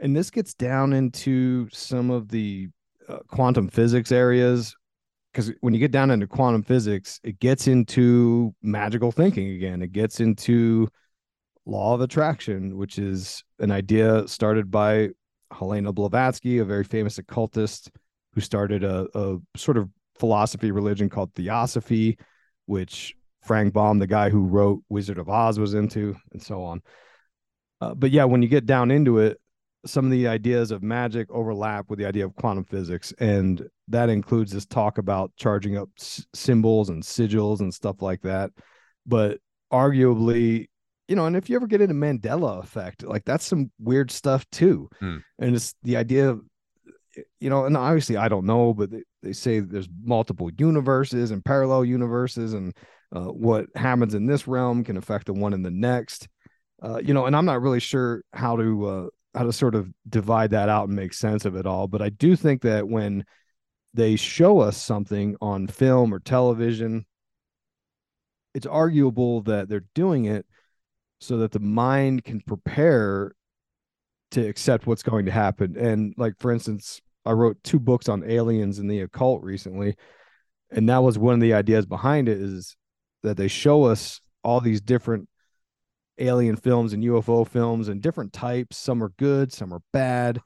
[0.00, 2.68] and this gets down into some of the
[3.08, 4.74] uh, quantum physics areas
[5.36, 9.82] because when you get down into quantum physics, it gets into magical thinking again.
[9.82, 10.88] It gets into
[11.66, 15.10] law of attraction, which is an idea started by
[15.52, 17.90] Helena Blavatsky, a very famous occultist
[18.32, 22.18] who started a, a sort of philosophy religion called Theosophy,
[22.66, 26.82] which Frank Baum, the guy who wrote Wizard of Oz, was into, and so on.
[27.80, 29.38] Uh, but yeah, when you get down into it,
[29.86, 34.08] some of the ideas of magic overlap with the idea of quantum physics and that
[34.08, 38.50] includes this talk about charging up s- symbols and sigils and stuff like that
[39.06, 39.38] but
[39.72, 40.66] arguably
[41.08, 44.44] you know and if you ever get into mandela effect like that's some weird stuff
[44.50, 45.18] too hmm.
[45.38, 46.40] and it's the idea of
[47.40, 48.90] you know and obviously i don't know but
[49.26, 52.74] they, say there's multiple universes and parallel universes and
[53.14, 56.28] uh, what happens in this realm can affect the one in the next
[56.82, 59.92] uh, you know and i'm not really sure how to uh, how to sort of
[60.08, 61.86] divide that out and make sense of it all.
[61.86, 63.24] But I do think that when
[63.92, 67.04] they show us something on film or television,
[68.54, 70.46] it's arguable that they're doing it
[71.20, 73.32] so that the mind can prepare
[74.30, 75.76] to accept what's going to happen.
[75.76, 79.96] And like for instance, I wrote two books on aliens and the occult recently,
[80.70, 82.76] and that was one of the ideas behind it is
[83.22, 85.28] that they show us all these different
[86.18, 88.76] alien films and UFO films and different types.
[88.76, 90.40] Some are good, some are bad.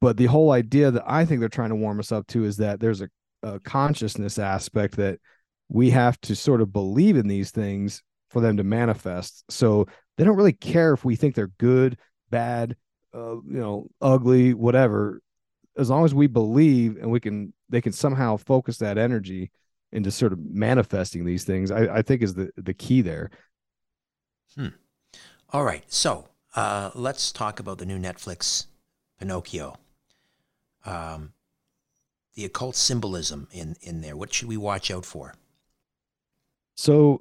[0.00, 2.56] But the whole idea that I think they're trying to warm us up to is
[2.56, 3.08] that there's a,
[3.42, 5.20] a consciousness aspect that
[5.68, 9.44] we have to sort of believe in these things for them to manifest.
[9.48, 9.86] So
[10.16, 11.98] they don't really care if we think they're good,
[12.30, 12.76] bad,
[13.14, 15.20] uh, you know, ugly, whatever.
[15.76, 19.50] As long as we believe and we can, they can somehow focus that energy
[19.92, 21.70] into sort of manifesting these things.
[21.70, 23.30] I, I think is the the key there.
[24.56, 24.68] Hmm.
[25.50, 25.84] All right.
[25.86, 28.66] So uh, let's talk about the new Netflix
[29.18, 29.76] Pinocchio.
[30.84, 31.32] Um,
[32.34, 34.16] the occult symbolism in in there.
[34.16, 35.34] What should we watch out for?
[36.74, 37.20] So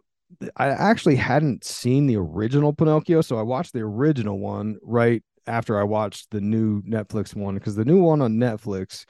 [0.56, 5.80] I actually hadn't seen the original Pinocchio, so I watched the original one right after
[5.80, 9.06] I watched the new Netflix one because the new one on Netflix,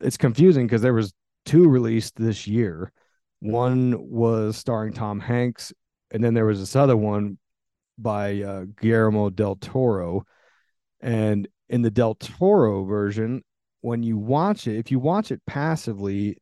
[0.00, 1.12] it's confusing because there was
[1.44, 2.92] two released this year,
[3.40, 5.72] One was starring Tom Hanks,
[6.10, 7.38] and then there was this other one
[7.98, 10.24] by uh, Guillermo del Toro.
[11.00, 13.42] And in the del Toro version,
[13.82, 16.38] when you watch it, if you watch it passively,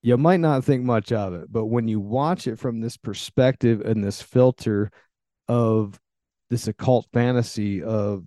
[0.00, 1.52] you might not think much of it.
[1.52, 4.90] But when you watch it from this perspective and this filter
[5.46, 6.00] of
[6.50, 8.24] this occult fantasy of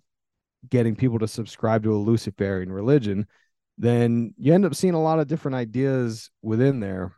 [0.70, 3.28] getting people to subscribe to a Luciferian religion,
[3.78, 7.14] then you end up seeing a lot of different ideas within there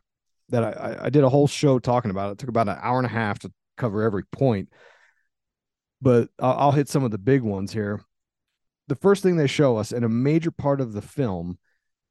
[0.49, 2.31] that I, I did a whole show talking about.
[2.31, 4.69] It took about an hour and a half to cover every point,
[6.01, 8.01] but I'll, I'll hit some of the big ones here.
[8.87, 11.57] The first thing they show us, and a major part of the film,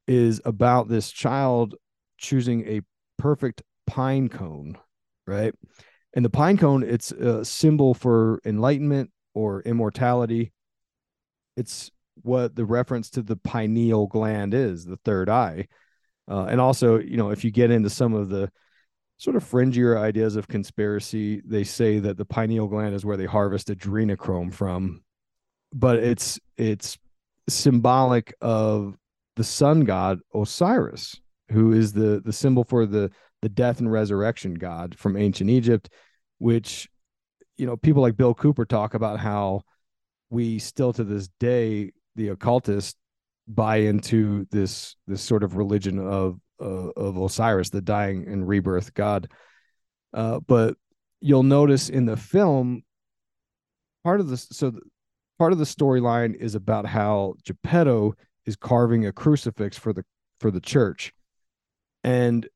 [0.07, 1.75] is about this child
[2.17, 2.81] choosing a
[3.17, 4.77] perfect pine cone,
[5.25, 5.53] right?
[6.15, 10.53] And the pine cone, it's a symbol for enlightenment or immortality.
[11.57, 11.91] It's
[12.23, 15.67] what the reference to the pineal gland is, the third eye.
[16.29, 18.49] Uh, and also, you know, if you get into some of the
[19.17, 23.25] sort of fringier ideas of conspiracy, they say that the pineal gland is where they
[23.25, 25.03] harvest adrenochrome from,
[25.73, 26.97] but it's it's
[27.47, 28.97] symbolic of
[29.35, 33.11] the sun god Osiris, who is the the symbol for the
[33.45, 35.87] the death and resurrection god from ancient Egypt,
[36.39, 36.89] which
[37.57, 39.61] you know people like Bill Cooper talk about how
[40.31, 42.95] we still to this day the occultists
[43.47, 48.95] buy into this this sort of religion of uh, of Osiris, the dying and rebirth
[48.95, 49.29] god.
[50.11, 50.75] Uh, but
[51.21, 52.81] you'll notice in the film,
[54.03, 54.81] part of the so the,
[55.37, 58.15] part of the storyline is about how Geppetto
[58.47, 60.03] is carving a crucifix for the
[60.39, 61.13] for the church,
[62.03, 62.49] and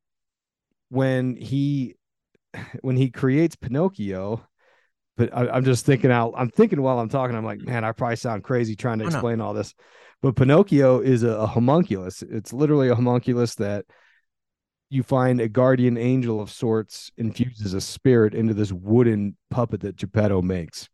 [0.90, 1.96] when he
[2.82, 4.46] when he creates Pinocchio,
[5.18, 6.34] but I, am just thinking out.
[6.38, 7.36] I'm thinking while I'm talking.
[7.36, 9.74] I'm like, man, I probably sound crazy trying to explain all this.
[10.22, 12.22] But Pinocchio is a, a homunculus.
[12.24, 13.86] It's literally a homunculus that
[14.90, 19.96] you find a guardian angel of sorts infuses a spirit into this wooden puppet that
[19.96, 20.90] Geppetto makes.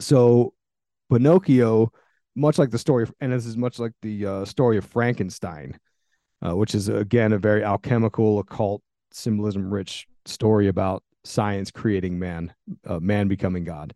[0.00, 0.54] So
[1.10, 1.90] Pinocchio,
[2.36, 5.78] much like the story, and this is much like the uh, story of Frankenstein,
[6.44, 12.52] uh, which is again a very alchemical, occult, symbolism rich story about science creating man,
[12.86, 13.94] uh, man becoming God.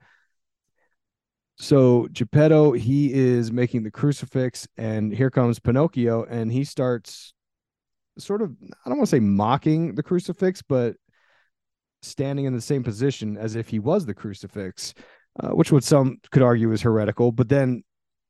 [1.61, 7.35] So Geppetto, he is making the crucifix, and here comes Pinocchio, and he starts
[8.17, 10.95] sort of, I don't want to say mocking the crucifix, but
[12.03, 14.95] standing in the same position as if he was the crucifix,
[15.41, 17.33] uh, which would some could argue is heretical.
[17.33, 17.83] But then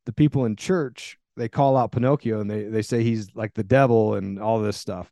[0.06, 3.64] the people in church they call out Pinocchio and they they say he's like the
[3.64, 5.10] devil and all this stuff.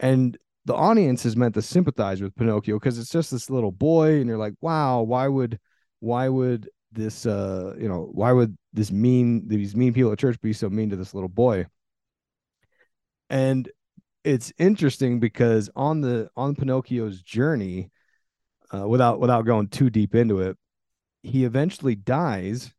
[0.00, 4.16] And the audience is meant to sympathize with Pinocchio because it's just this little boy,
[4.16, 5.58] and you're like, wow, why would
[6.00, 10.40] why would this uh you know why would this mean these mean people at church
[10.40, 11.66] be so mean to this little boy?
[13.30, 13.70] And
[14.24, 17.90] it's interesting because on the on Pinocchio's journey,
[18.74, 20.56] uh, without without going too deep into it,
[21.22, 22.72] he eventually dies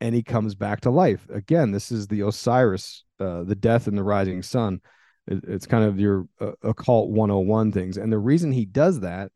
[0.00, 1.26] and he comes back to life.
[1.30, 4.80] Again, this is the Osiris, uh, the death and the rising sun
[5.30, 7.96] it's kind of your uh, occult 101 things.
[7.96, 9.30] And the reason he does that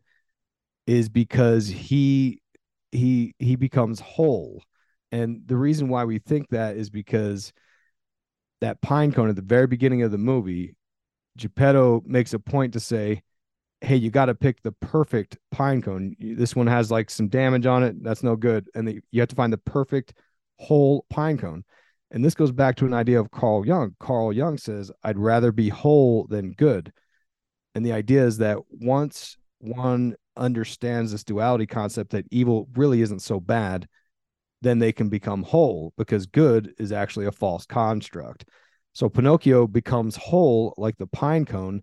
[0.86, 2.40] is because he
[2.92, 4.62] he he becomes whole.
[5.12, 7.52] And the reason why we think that is because
[8.60, 10.74] that pine cone at the very beginning of the movie,
[11.36, 13.22] Geppetto makes a point to say,
[13.80, 16.16] Hey, you got to pick the perfect pine cone.
[16.18, 18.02] This one has like some damage on it.
[18.02, 18.68] That's no good.
[18.74, 20.14] And the, you have to find the perfect
[20.58, 21.64] whole pine cone.
[22.10, 23.96] And this goes back to an idea of Carl Jung.
[23.98, 26.92] Carl Jung says, I'd rather be whole than good.
[27.74, 33.22] And the idea is that once one understands this duality concept that evil really isn't
[33.22, 33.88] so bad,
[34.62, 38.46] then they can become whole because good is actually a false construct.
[38.92, 41.82] So Pinocchio becomes whole like the pine cone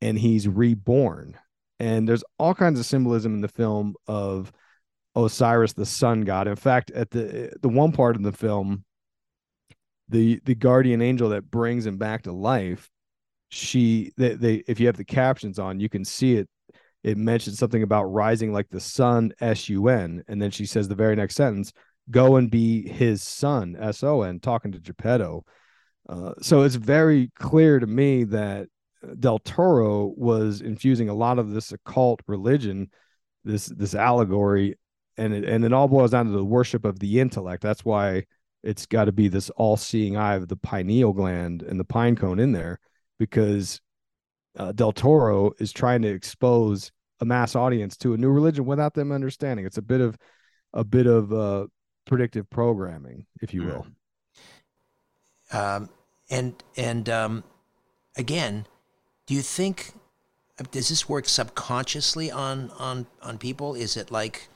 [0.00, 1.38] and he's reborn.
[1.78, 4.52] And there's all kinds of symbolism in the film of
[5.16, 6.46] Osiris, the sun god.
[6.46, 8.84] In fact, at the the one part of the film
[10.08, 12.88] the the guardian angel that brings him back to life
[13.48, 16.48] she they, they if you have the captions on you can see it.
[17.02, 21.14] It mentions something about rising like the sun s-u-n and then she says the very
[21.14, 21.72] next sentence
[22.10, 25.44] go and be his son s-o-n talking to geppetto.
[26.08, 28.66] Uh, so it's very clear to me that
[29.20, 32.90] del toro was infusing a lot of this occult religion
[33.44, 34.74] this this allegory
[35.16, 37.62] and it, and it all boils down to the worship of the intellect.
[37.62, 38.24] That's why
[38.62, 42.38] it's got to be this all-seeing eye of the pineal gland and the pine cone
[42.38, 42.80] in there
[43.18, 43.80] because
[44.58, 48.94] uh, del toro is trying to expose a mass audience to a new religion without
[48.94, 49.64] them understanding.
[49.66, 50.18] It's a bit of
[50.72, 51.66] a bit of uh,
[52.06, 53.86] predictive programming if you will.
[55.52, 55.88] Um,
[56.28, 57.44] and and um,
[58.16, 58.66] again
[59.26, 59.92] do you think
[60.70, 63.74] does this work subconsciously on on on people?
[63.74, 64.48] Is it like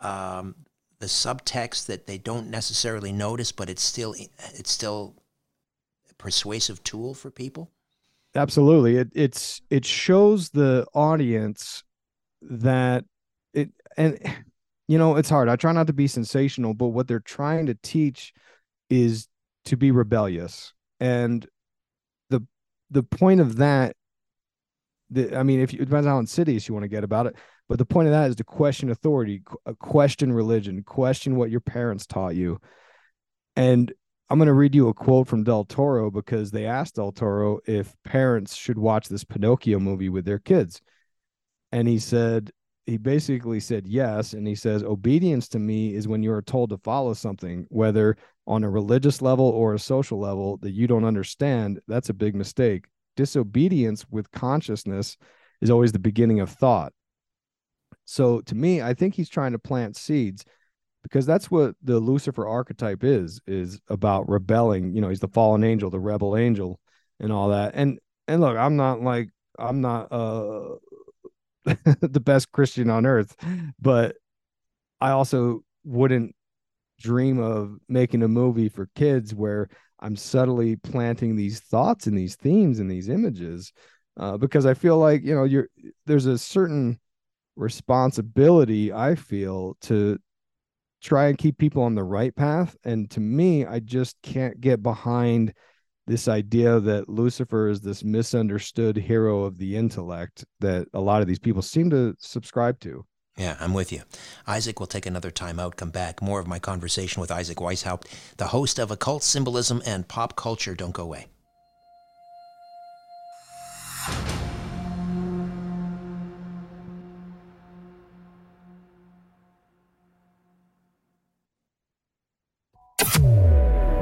[0.00, 0.54] um,
[0.98, 4.14] the subtext that they don't necessarily notice, but it's still
[4.54, 5.14] it's still
[6.10, 7.70] a persuasive tool for people?
[8.34, 8.96] Absolutely.
[8.96, 11.82] It it's it shows the audience
[12.42, 13.04] that
[13.54, 14.18] it and
[14.88, 15.48] you know it's hard.
[15.48, 18.32] I try not to be sensational, but what they're trying to teach
[18.88, 19.26] is
[19.66, 20.72] to be rebellious.
[21.00, 21.46] And
[22.28, 22.46] the
[22.90, 23.96] the point of that
[25.10, 27.26] the, I mean, if you, it depends on how insidious you want to get about
[27.26, 27.36] it,
[27.70, 31.60] but the point of that is to question authority, uh, question religion, question what your
[31.60, 32.60] parents taught you.
[33.54, 33.92] And
[34.28, 37.60] I'm going to read you a quote from Del Toro because they asked Del Toro
[37.66, 40.82] if parents should watch this Pinocchio movie with their kids.
[41.70, 42.50] And he said,
[42.86, 44.32] he basically said yes.
[44.32, 48.16] And he says, obedience to me is when you are told to follow something, whether
[48.48, 51.78] on a religious level or a social level that you don't understand.
[51.86, 52.86] That's a big mistake.
[53.16, 55.16] Disobedience with consciousness
[55.60, 56.92] is always the beginning of thought.
[58.10, 60.44] So to me, I think he's trying to plant seeds
[61.04, 64.96] because that's what the Lucifer archetype is is about rebelling.
[64.96, 66.80] You know, he's the fallen angel, the rebel angel,
[67.20, 67.76] and all that.
[67.76, 70.74] And and look, I'm not like I'm not uh
[72.00, 73.36] the best Christian on earth,
[73.80, 74.16] but
[75.00, 76.34] I also wouldn't
[76.98, 79.68] dream of making a movie for kids where
[80.00, 83.72] I'm subtly planting these thoughts and these themes and these images
[84.16, 85.68] uh, because I feel like you know you're
[86.06, 86.98] there's a certain
[87.60, 90.18] responsibility I feel to
[91.02, 92.76] try and keep people on the right path.
[92.84, 95.52] And to me, I just can't get behind
[96.06, 101.28] this idea that Lucifer is this misunderstood hero of the intellect that a lot of
[101.28, 103.04] these people seem to subscribe to.
[103.36, 104.02] Yeah, I'm with you.
[104.46, 106.20] Isaac will take another time out, come back.
[106.20, 110.74] More of my conversation with Isaac Weishaupt, the host of Occult Symbolism and Pop Culture.
[110.74, 111.28] Don't go away.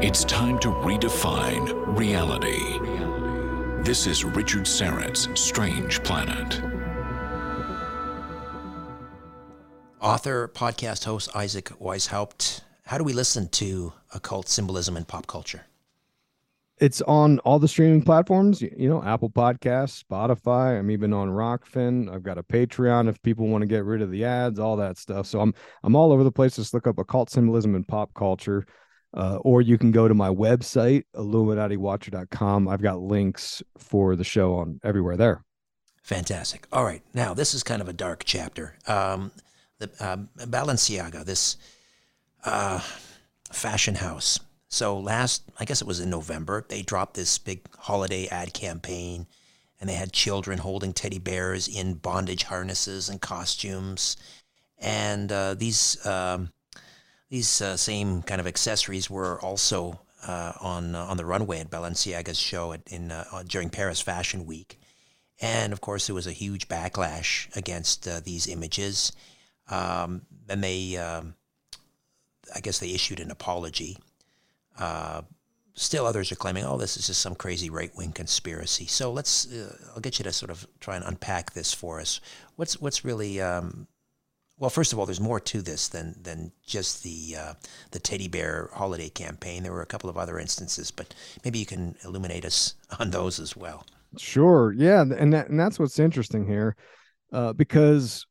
[0.09, 2.79] It's time to redefine reality.
[3.85, 6.63] This is Richard Syrett's Strange Planet.
[10.01, 12.63] Author, podcast host Isaac Weishaupt.
[12.87, 15.67] How do we listen to occult symbolism in pop culture?
[16.79, 20.79] It's on all the streaming platforms, you know, Apple Podcasts, Spotify.
[20.79, 22.11] I'm even on Rokfin.
[22.11, 24.97] I've got a Patreon if people want to get rid of the ads, all that
[24.97, 25.27] stuff.
[25.27, 26.57] So I'm I'm all over the place.
[26.57, 28.65] Just look up occult symbolism in pop culture.
[29.15, 32.69] Uh, or you can go to my website, illuminatiwatcher.com.
[32.69, 35.45] I've got links for the show on everywhere there.
[36.03, 36.67] Fantastic.
[36.73, 37.03] All right.
[37.15, 38.77] Now, this is kind of a dark chapter.
[38.87, 39.33] Um,
[39.79, 40.17] the uh,
[40.47, 41.57] Balenciaga, this
[42.45, 42.81] uh,
[43.51, 44.41] fashion house.
[44.69, 49.27] So last, I guess it was in November, they dropped this big holiday ad campaign,
[49.81, 54.17] and they had children holding teddy bears in bondage harnesses and costumes,
[54.79, 56.51] and uh, these um,
[57.31, 61.71] these uh, same kind of accessories were also uh, on uh, on the runway at
[61.71, 64.81] Balenciaga's show at, in uh, during Paris Fashion Week,
[65.41, 69.13] and of course there was a huge backlash against uh, these images,
[69.69, 71.35] um, and they, um,
[72.55, 73.99] I guess they issued an apology.
[74.79, 75.23] Uh,
[75.75, 79.47] still, others are claiming, "Oh, this is just some crazy right wing conspiracy." So let's,
[79.95, 82.21] I'll get you to sort of try and unpack this for us.
[82.57, 83.87] What's what's really um,
[84.59, 87.55] well, first of all, there's more to this than than just the uh,
[87.93, 89.63] the teddy bear holiday campaign.
[89.63, 93.39] There were a couple of other instances, but maybe you can illuminate us on those
[93.39, 93.87] as well.
[94.17, 94.73] Sure.
[94.73, 96.77] Yeah, and that, and that's what's interesting here,
[97.33, 98.27] uh, because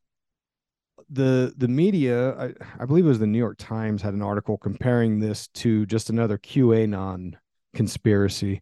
[1.09, 4.57] the the media, I, I believe it was the New York Times, had an article
[4.57, 7.35] comparing this to just another QAnon
[7.73, 8.61] conspiracy.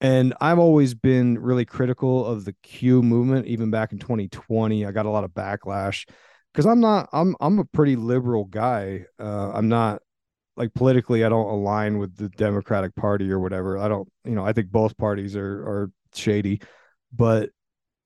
[0.00, 4.86] And I've always been really critical of the Q movement, even back in 2020.
[4.86, 6.06] I got a lot of backlash
[6.58, 9.04] because I'm not I'm I'm a pretty liberal guy.
[9.16, 10.02] Uh, I'm not
[10.56, 13.78] like politically I don't align with the Democratic Party or whatever.
[13.78, 16.60] I don't you know I think both parties are are shady,
[17.12, 17.50] but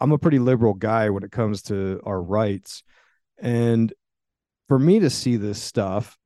[0.00, 2.82] I'm a pretty liberal guy when it comes to our rights.
[3.38, 3.90] And
[4.68, 6.18] for me to see this stuff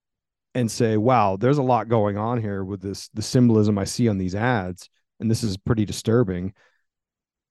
[0.53, 4.09] and say, wow, there's a lot going on here with this the symbolism I see
[4.09, 6.55] on these ads, and this is pretty disturbing.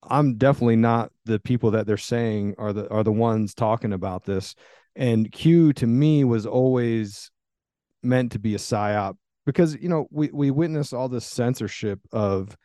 [0.09, 4.25] I'm definitely not the people that they're saying are the are the ones talking about
[4.25, 4.55] this.
[4.95, 7.31] And Q to me was always
[8.03, 12.55] meant to be a psyop because you know we we witness all this censorship of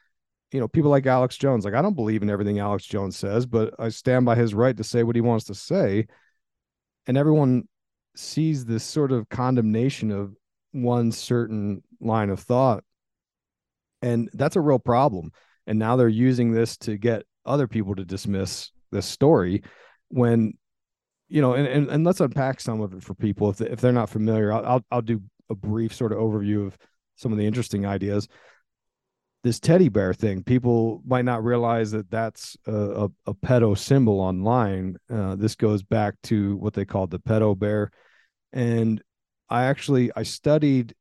[0.52, 1.64] you know people like Alex Jones.
[1.64, 4.76] Like I don't believe in everything Alex Jones says, but I stand by his right
[4.76, 6.06] to say what he wants to say.
[7.06, 7.64] And everyone
[8.16, 10.34] sees this sort of condemnation of
[10.72, 12.84] one certain line of thought.
[14.02, 15.32] And that's a real problem.
[15.66, 19.62] And now they're using this to get other people to dismiss this story
[20.08, 20.52] when
[21.28, 23.80] you know and, and, and let's unpack some of it for people if, they, if
[23.80, 24.52] they're not familiar.
[24.52, 26.76] I'll, I'll i'll do a brief sort of overview of
[27.16, 28.28] some of the interesting ideas.
[29.42, 34.20] This teddy bear thing people might not realize that that's a, a, a pedo symbol
[34.20, 34.96] online.
[35.12, 37.90] Uh, this goes back to what they called the pedo bear.
[38.52, 39.02] And
[39.48, 40.94] i actually i studied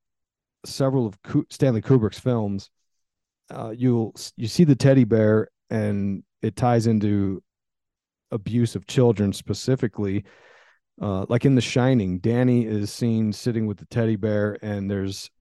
[0.66, 1.18] several of
[1.50, 2.70] stanley kubrick's films.
[3.52, 7.42] Uh, you'll you see the teddy bear and it ties into
[8.32, 10.24] abuse of children specifically
[11.02, 15.32] uh, like in the shining danny is seen sitting with the teddy bear and there's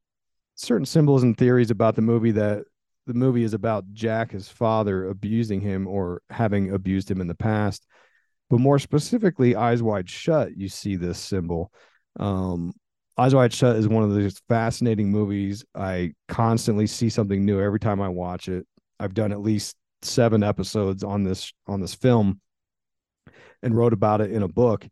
[0.55, 2.64] certain symbols and theories about the movie that
[3.09, 7.34] the movie is about jack his father abusing him or having abused him in the
[7.34, 7.86] past.
[8.51, 11.72] But more specifically eyes wide shut you see this symbol.
[12.20, 12.74] Um,
[13.16, 15.64] eyes wide shut is one of those fascinating movies.
[15.74, 18.66] I constantly see something new every time i watch it.
[19.01, 22.40] I've done at least seven episodes on this on this film
[23.62, 24.86] and wrote about it in a book.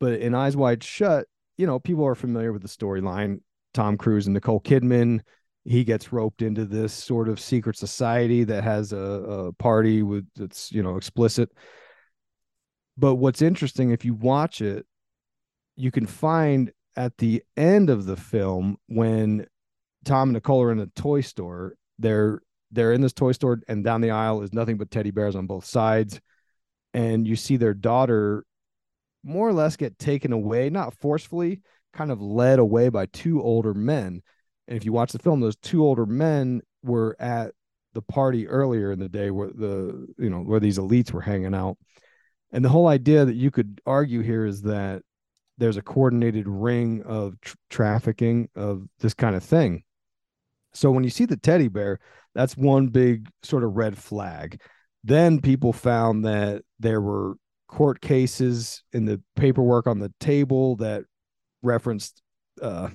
[0.00, 3.40] But in Eyes Wide Shut, you know, people are familiar with the storyline.
[3.74, 5.20] Tom Cruise and Nicole Kidman.
[5.64, 10.26] He gets roped into this sort of secret society that has a, a party with
[10.34, 11.50] that's you know explicit.
[12.96, 14.86] But what's interesting, if you watch it,
[15.76, 19.46] you can find at the end of the film when
[20.04, 22.40] Tom and Nicole are in a toy store, they're
[22.70, 25.46] they're in this toy store and down the aisle is nothing but teddy bears on
[25.46, 26.20] both sides.
[26.94, 28.44] And you see their daughter
[29.22, 31.60] more or less get taken away not forcefully
[31.92, 34.22] kind of led away by two older men.
[34.66, 37.52] And if you watch the film those two older men were at
[37.94, 41.54] the party earlier in the day where the you know where these elites were hanging
[41.54, 41.76] out.
[42.52, 45.02] And the whole idea that you could argue here is that
[45.58, 49.82] there's a coordinated ring of tr- trafficking of this kind of thing
[50.72, 51.98] so when you see the teddy bear
[52.38, 54.60] that's one big sort of red flag.
[55.02, 57.34] Then people found that there were
[57.66, 61.02] court cases in the paperwork on the table that
[61.62, 62.22] referenced
[62.62, 62.90] uh,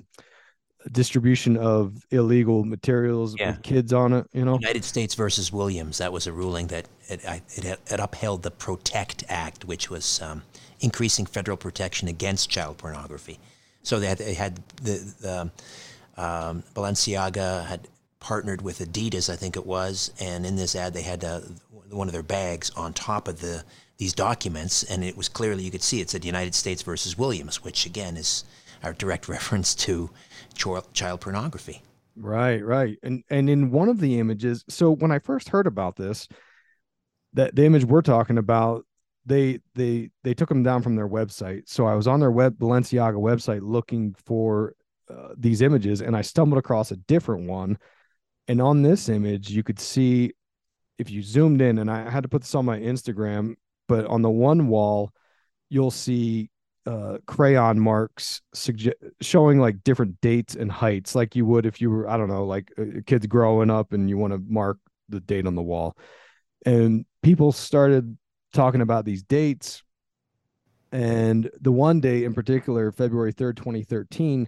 [0.91, 3.51] distribution of illegal materials yeah.
[3.51, 4.27] with kids on it.
[4.31, 5.97] You know, United States versus Williams.
[5.97, 10.43] That was a ruling that it, it, it upheld the Protect Act, which was um,
[10.79, 13.39] increasing federal protection against child pornography.
[13.81, 15.51] So they had, they had the, the
[16.17, 17.87] um, Balenciaga had
[18.19, 21.41] partnered with Adidas, I think it was, and in this ad they had uh,
[21.89, 23.63] one of their bags on top of the
[23.97, 27.63] these documents, and it was clearly you could see it said United States versus Williams,
[27.63, 28.43] which again is
[28.83, 30.09] our direct reference to
[30.55, 31.81] child pornography.
[32.15, 35.95] Right, right, and and in one of the images, so when I first heard about
[35.95, 36.27] this,
[37.33, 38.85] that the image we're talking about,
[39.25, 41.63] they they they took them down from their website.
[41.67, 44.73] So I was on their web Balenciaga website looking for
[45.09, 47.77] uh, these images, and I stumbled across a different one
[48.47, 50.33] and on this image, you could see
[50.97, 53.55] if you zoomed in, and I had to put this on my Instagram,
[53.87, 55.11] but on the one wall,
[55.69, 56.49] you'll see
[56.85, 61.89] uh, crayon marks suge- showing like different dates and heights, like you would if you
[61.89, 64.77] were, I don't know, like uh, kids growing up and you want to mark
[65.07, 65.97] the date on the wall.
[66.65, 68.17] And people started
[68.53, 69.83] talking about these dates.
[70.91, 74.47] And the one day in particular, February 3rd, 2013,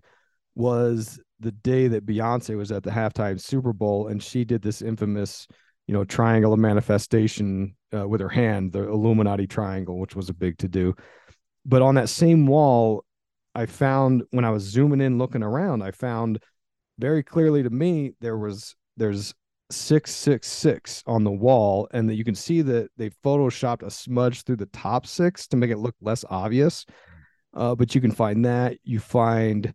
[0.56, 4.82] was the day that Beyonce was at the halftime Super Bowl and she did this
[4.82, 5.48] infamous,
[5.88, 10.34] you know, triangle of manifestation uh, with her hand, the Illuminati triangle, which was a
[10.34, 10.96] big to do.
[11.66, 13.04] But on that same wall,
[13.54, 16.40] I found when I was zooming in looking around, I found
[17.00, 19.34] very clearly to me there was there's
[19.72, 24.58] 666 on the wall and that you can see that they photoshopped a smudge through
[24.58, 26.86] the top six to make it look less obvious.
[27.54, 28.78] Uh, but you can find that.
[28.84, 29.74] You find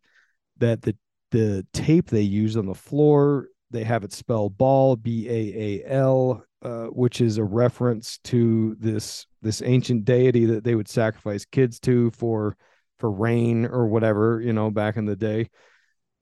[0.60, 0.96] that the
[1.30, 7.20] the tape they use on the floor they have it spelled Baal b-a-a-l uh, which
[7.20, 12.56] is a reference to this this ancient deity that they would sacrifice kids to for
[12.98, 15.48] for rain or whatever you know back in the day.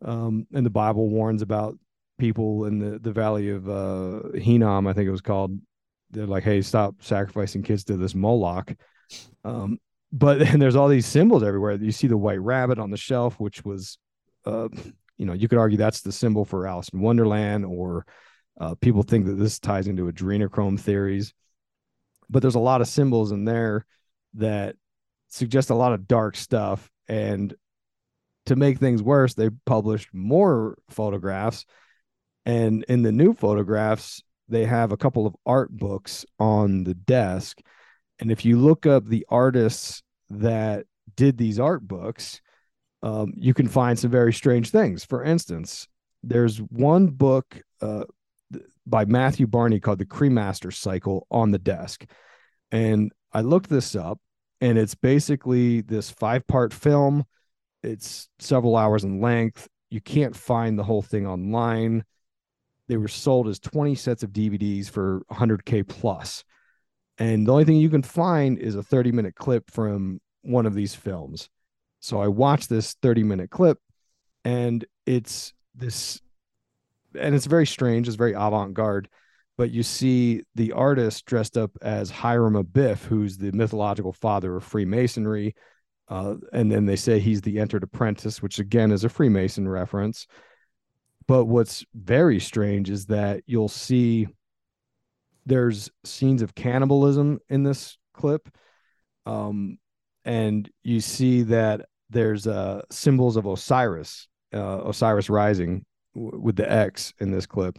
[0.05, 1.77] Um, and the bible warns about
[2.19, 5.59] people in the the valley of uh hinnom i think it was called.
[6.11, 8.73] They're like hey stop sacrificing kids to this moloch.
[9.45, 9.79] Um
[10.13, 11.75] but and there's all these symbols everywhere.
[11.75, 13.99] You see the white rabbit on the shelf which was
[14.49, 14.69] uh,
[15.19, 18.07] you know, you could argue that's the symbol for Alice in Wonderland, or
[18.59, 21.35] uh, people think that this ties into adrenochrome theories.
[22.31, 23.85] But there's a lot of symbols in there
[24.35, 24.77] that
[25.29, 26.91] suggest a lot of dark stuff.
[27.09, 27.55] And
[28.47, 31.67] to make things worse, they published more photographs.
[32.47, 37.59] And in the new photographs, they have a couple of art books on the desk.
[38.21, 40.87] And if you look up the artists that
[41.17, 42.41] did these art books,
[43.03, 45.05] um, you can find some very strange things.
[45.05, 45.87] For instance,
[46.23, 48.05] there's one book uh,
[48.87, 52.07] by Matthew Barney called The Cremaster Cycle on the desk.
[52.71, 54.19] And I looked this up,
[54.61, 57.25] and it's basically this five part film.
[57.83, 59.69] It's several hours in length.
[59.91, 62.05] You can't find the whole thing online.
[62.89, 66.45] They were sold as 20 sets of DVDs for 100K plus.
[67.19, 70.75] And the only thing you can find is a 30 minute clip from one of
[70.75, 71.49] these films.
[72.01, 73.79] So I watched this 30 minute clip,
[74.45, 76.21] and it's this,
[77.19, 78.07] and it's very strange.
[78.09, 79.09] It's very avant garde
[79.59, 84.65] but you see the artist dressed up as Hiram Abiff, who's the mythological father of
[84.65, 85.57] Freemasonry.
[86.07, 90.29] Uh, and then they say he's the entered apprentice, which again is a Freemason reference.
[91.27, 94.29] But what's very strange is that you'll see
[95.45, 98.49] there's scenes of cannibalism in this clip.
[99.27, 99.79] Um,
[100.29, 106.71] and you see that there's uh, symbols of Osiris, uh, Osiris rising w- with the
[106.71, 107.79] X in this clip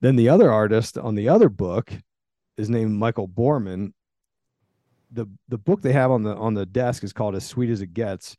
[0.00, 1.92] then the other artist on the other book
[2.56, 3.92] is named Michael Borremans.
[5.10, 7.80] The the book they have on the on the desk is called As Sweet as
[7.80, 8.36] It Gets.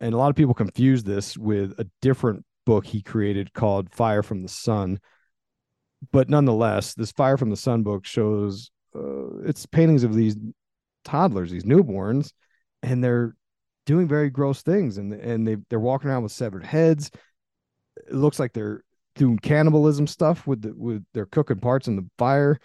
[0.00, 4.22] And a lot of people confuse this with a different book he created called Fire
[4.22, 5.00] from the Sun.
[6.12, 10.36] But nonetheless, this Fire from the Sun book shows uh, it's paintings of these
[11.08, 12.32] toddlers, these newborns,
[12.82, 13.34] and they're
[13.86, 17.10] doing very gross things and and they they're walking around with severed heads.
[17.96, 18.82] It looks like they're
[19.14, 22.58] doing cannibalism stuff with the, with their cooking parts in the fire.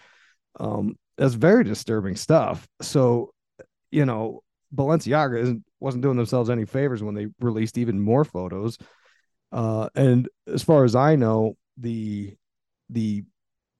[0.60, 2.66] Um, that's very disturbing stuff.
[2.80, 3.32] So,
[3.90, 4.42] you know,
[4.74, 8.78] Balenciaga isn't wasn't doing themselves any favors when they released even more photos.
[9.52, 12.34] Uh, and as far as I know, the
[12.90, 13.24] the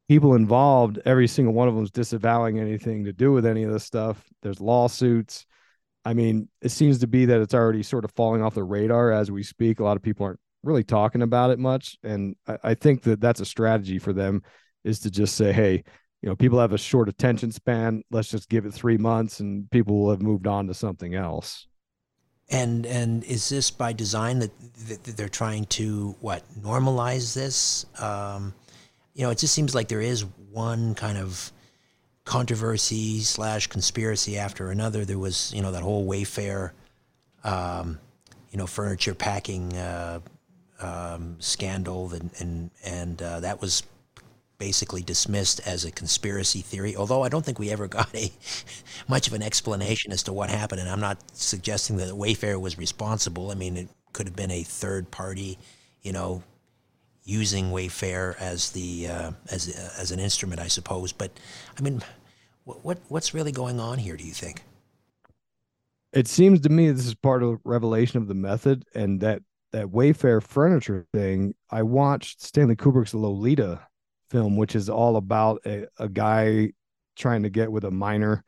[0.09, 3.73] people involved, every single one of them is disavowing anything to do with any of
[3.73, 4.25] this stuff.
[4.43, 5.47] There's lawsuits.
[6.05, 9.11] I mean, it seems to be that it's already sort of falling off the radar
[9.11, 9.81] as we speak.
[9.81, 11.97] A lot of people aren't really talking about it much.
[12.03, 14.43] And I, I think that that's a strategy for them
[14.83, 15.83] is to just say, hey,
[16.21, 18.03] you know, people have a short attention span.
[18.11, 21.67] Let's just give it three months, and people will have moved on to something else.
[22.51, 24.51] And and is this by design that,
[24.89, 27.85] that they're trying to what normalize this?
[27.99, 28.55] Um,
[29.15, 31.53] you know, it just seems like there is one kind of
[32.25, 35.05] controversy slash conspiracy after another.
[35.05, 36.73] There was you know that whole Wayfair,
[37.45, 37.99] um,
[38.51, 40.21] you know, furniture packing uh,
[40.81, 43.85] um, scandal, and and, and uh, that was
[44.59, 46.97] basically dismissed as a conspiracy theory.
[46.97, 48.33] Although I don't think we ever got a
[49.09, 52.79] much of an explanation as to what happened, and I'm not suggesting that Wayfair was
[52.79, 53.53] responsible.
[53.53, 55.59] I mean, it could have been a third party,
[56.03, 56.43] you know,
[57.25, 59.69] using Wayfair as the uh, as
[59.99, 61.13] as an instrument, I suppose.
[61.13, 61.33] But
[61.79, 62.03] I mean,
[62.65, 64.17] what, what what's really going on here?
[64.17, 64.63] Do you think?
[66.13, 69.87] It seems to me this is part of revelation of the method, and that that
[69.87, 73.81] Wayfair furniture thing, I watched Stanley Kubrick's Lolita
[74.31, 76.71] film, which is all about a, a guy
[77.17, 78.45] trying to get with a minor.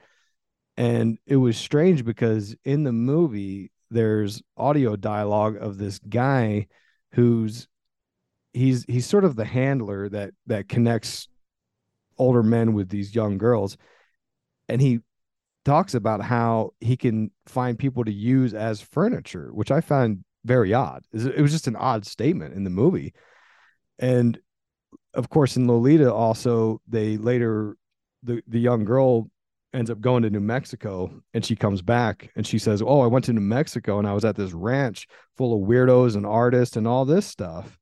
[0.77, 6.67] And it was strange because in the movie, there's audio dialogue of this guy
[7.13, 7.67] who's
[8.57, 11.29] he's he's sort of the handler that that connects
[12.19, 13.77] older men with these young girls
[14.69, 15.01] and he
[15.65, 20.73] talks about how he can find people to use as furniture which i found very
[20.73, 21.05] odd.
[21.13, 23.13] It was just an odd statement in the movie.
[23.99, 24.39] And
[25.13, 27.77] of course, in Lolita, also, they later,
[28.23, 29.31] the, the young girl
[29.75, 33.09] ends up going to New Mexico and she comes back and she says, Oh, I
[33.09, 36.77] went to New Mexico and I was at this ranch full of weirdos and artists
[36.77, 37.79] and all this stuff.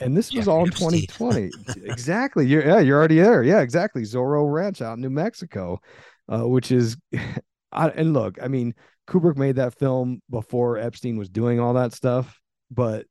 [0.00, 1.50] And this was all in 2020.
[1.84, 2.46] exactly.
[2.46, 3.42] You're, yeah, you're already there.
[3.42, 4.02] Yeah, exactly.
[4.02, 5.80] Zorro Ranch out in New Mexico,
[6.28, 6.96] uh, which is,
[7.72, 8.74] I, and look, I mean,
[9.06, 12.40] Kubrick made that film before Epstein was doing all that stuff,
[12.70, 13.06] but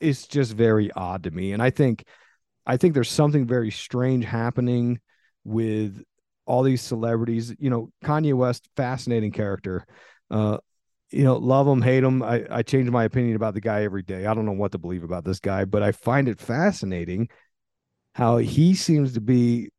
[0.00, 1.52] it's just very odd to me.
[1.52, 2.04] And I think
[2.66, 5.00] I think there's something very strange happening
[5.44, 6.02] with
[6.46, 7.54] all these celebrities.
[7.58, 9.86] You know, Kanye West, fascinating character.
[10.30, 10.58] Uh,
[11.12, 12.22] you know, love him, hate him.
[12.22, 14.26] I, I change my opinion about the guy every day.
[14.26, 17.28] I don't know what to believe about this guy, but I find it fascinating
[18.14, 19.70] how he seems to be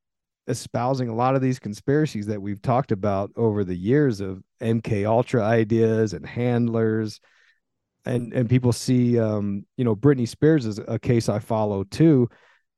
[0.47, 5.05] espousing a lot of these conspiracies that we've talked about over the years of MK
[5.05, 7.19] Ultra ideas and handlers.
[8.05, 12.29] And and people see um, you know, Britney Spears is a case I follow too.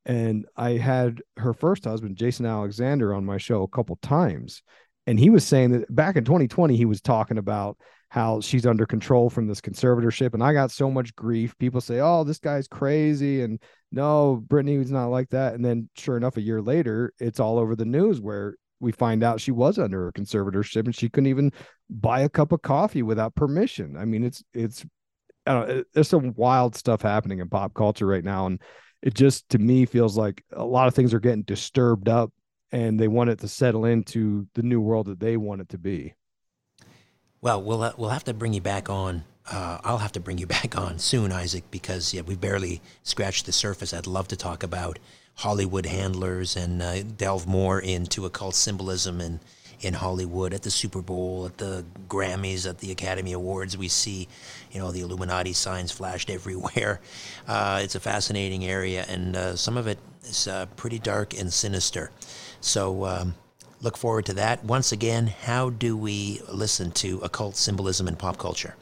[0.06, 4.62] And I had her first husband, Jason Alexander, on my show a couple times.
[5.08, 7.78] And he was saying that back in 2020, he was talking about
[8.16, 10.34] how she's under control from this conservatorship.
[10.34, 11.54] And I got so much grief.
[11.58, 13.42] People say, oh, this guy's crazy.
[13.42, 13.62] And
[13.92, 15.54] no, Britney was not like that.
[15.54, 19.22] And then sure enough, a year later, it's all over the news where we find
[19.22, 21.52] out she was under a conservatorship and she couldn't even
[21.90, 23.98] buy a cup of coffee without permission.
[23.98, 24.86] I mean, it's it's
[25.46, 28.46] know, there's some wild stuff happening in pop culture right now.
[28.46, 28.62] And
[29.02, 32.32] it just to me feels like a lot of things are getting disturbed up
[32.72, 35.78] and they want it to settle into the new world that they want it to
[35.78, 36.14] be.
[37.42, 39.24] Well, we'll uh, we'll have to bring you back on.
[39.52, 43.46] Uh, I'll have to bring you back on soon, Isaac, because yeah, we barely scratched
[43.46, 43.94] the surface.
[43.94, 45.00] I'd love to talk about
[45.36, 49.40] Hollywood handlers and uh, delve more into occult symbolism and
[49.82, 53.78] in Hollywood at the Super Bowl, at the Grammys, at the Academy Awards.
[53.78, 54.28] We see,
[54.72, 57.02] you know, the Illuminati signs flashed everywhere.
[57.48, 61.52] Uh, it's a fascinating area, and uh, some of it is uh, pretty dark and
[61.52, 62.12] sinister.
[62.62, 63.36] So um,
[63.82, 64.64] look forward to that.
[64.64, 68.76] Once again, how do we listen to occult symbolism in pop culture?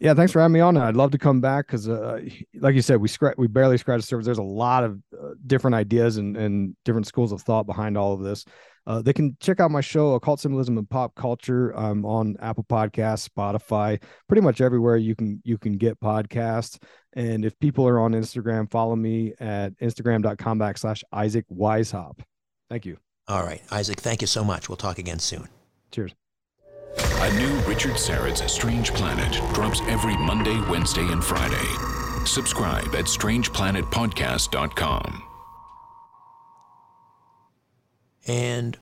[0.00, 0.76] Yeah, thanks for having me on.
[0.76, 2.20] I'd love to come back because, uh,
[2.56, 4.26] like you said, we scratch, we barely scratched the surface.
[4.26, 8.12] There's a lot of uh, different ideas and, and different schools of thought behind all
[8.12, 8.44] of this.
[8.86, 11.70] Uh, they can check out my show, Occult Symbolism and Pop Culture.
[11.70, 16.78] I'm on Apple Podcasts, Spotify, pretty much everywhere you can you can get podcasts.
[17.14, 22.20] And if people are on Instagram, follow me at instagram.com backslash Isaac Weishaupt.
[22.68, 22.98] Thank you.
[23.26, 24.68] All right, Isaac, thank you so much.
[24.68, 25.48] We'll talk again soon.
[25.90, 26.14] Cheers.
[26.98, 31.64] A new Richard Syrett's Strange Planet drops every Monday, Wednesday, and Friday.
[32.26, 35.22] Subscribe at strangeplanetpodcast.com.
[38.26, 38.78] And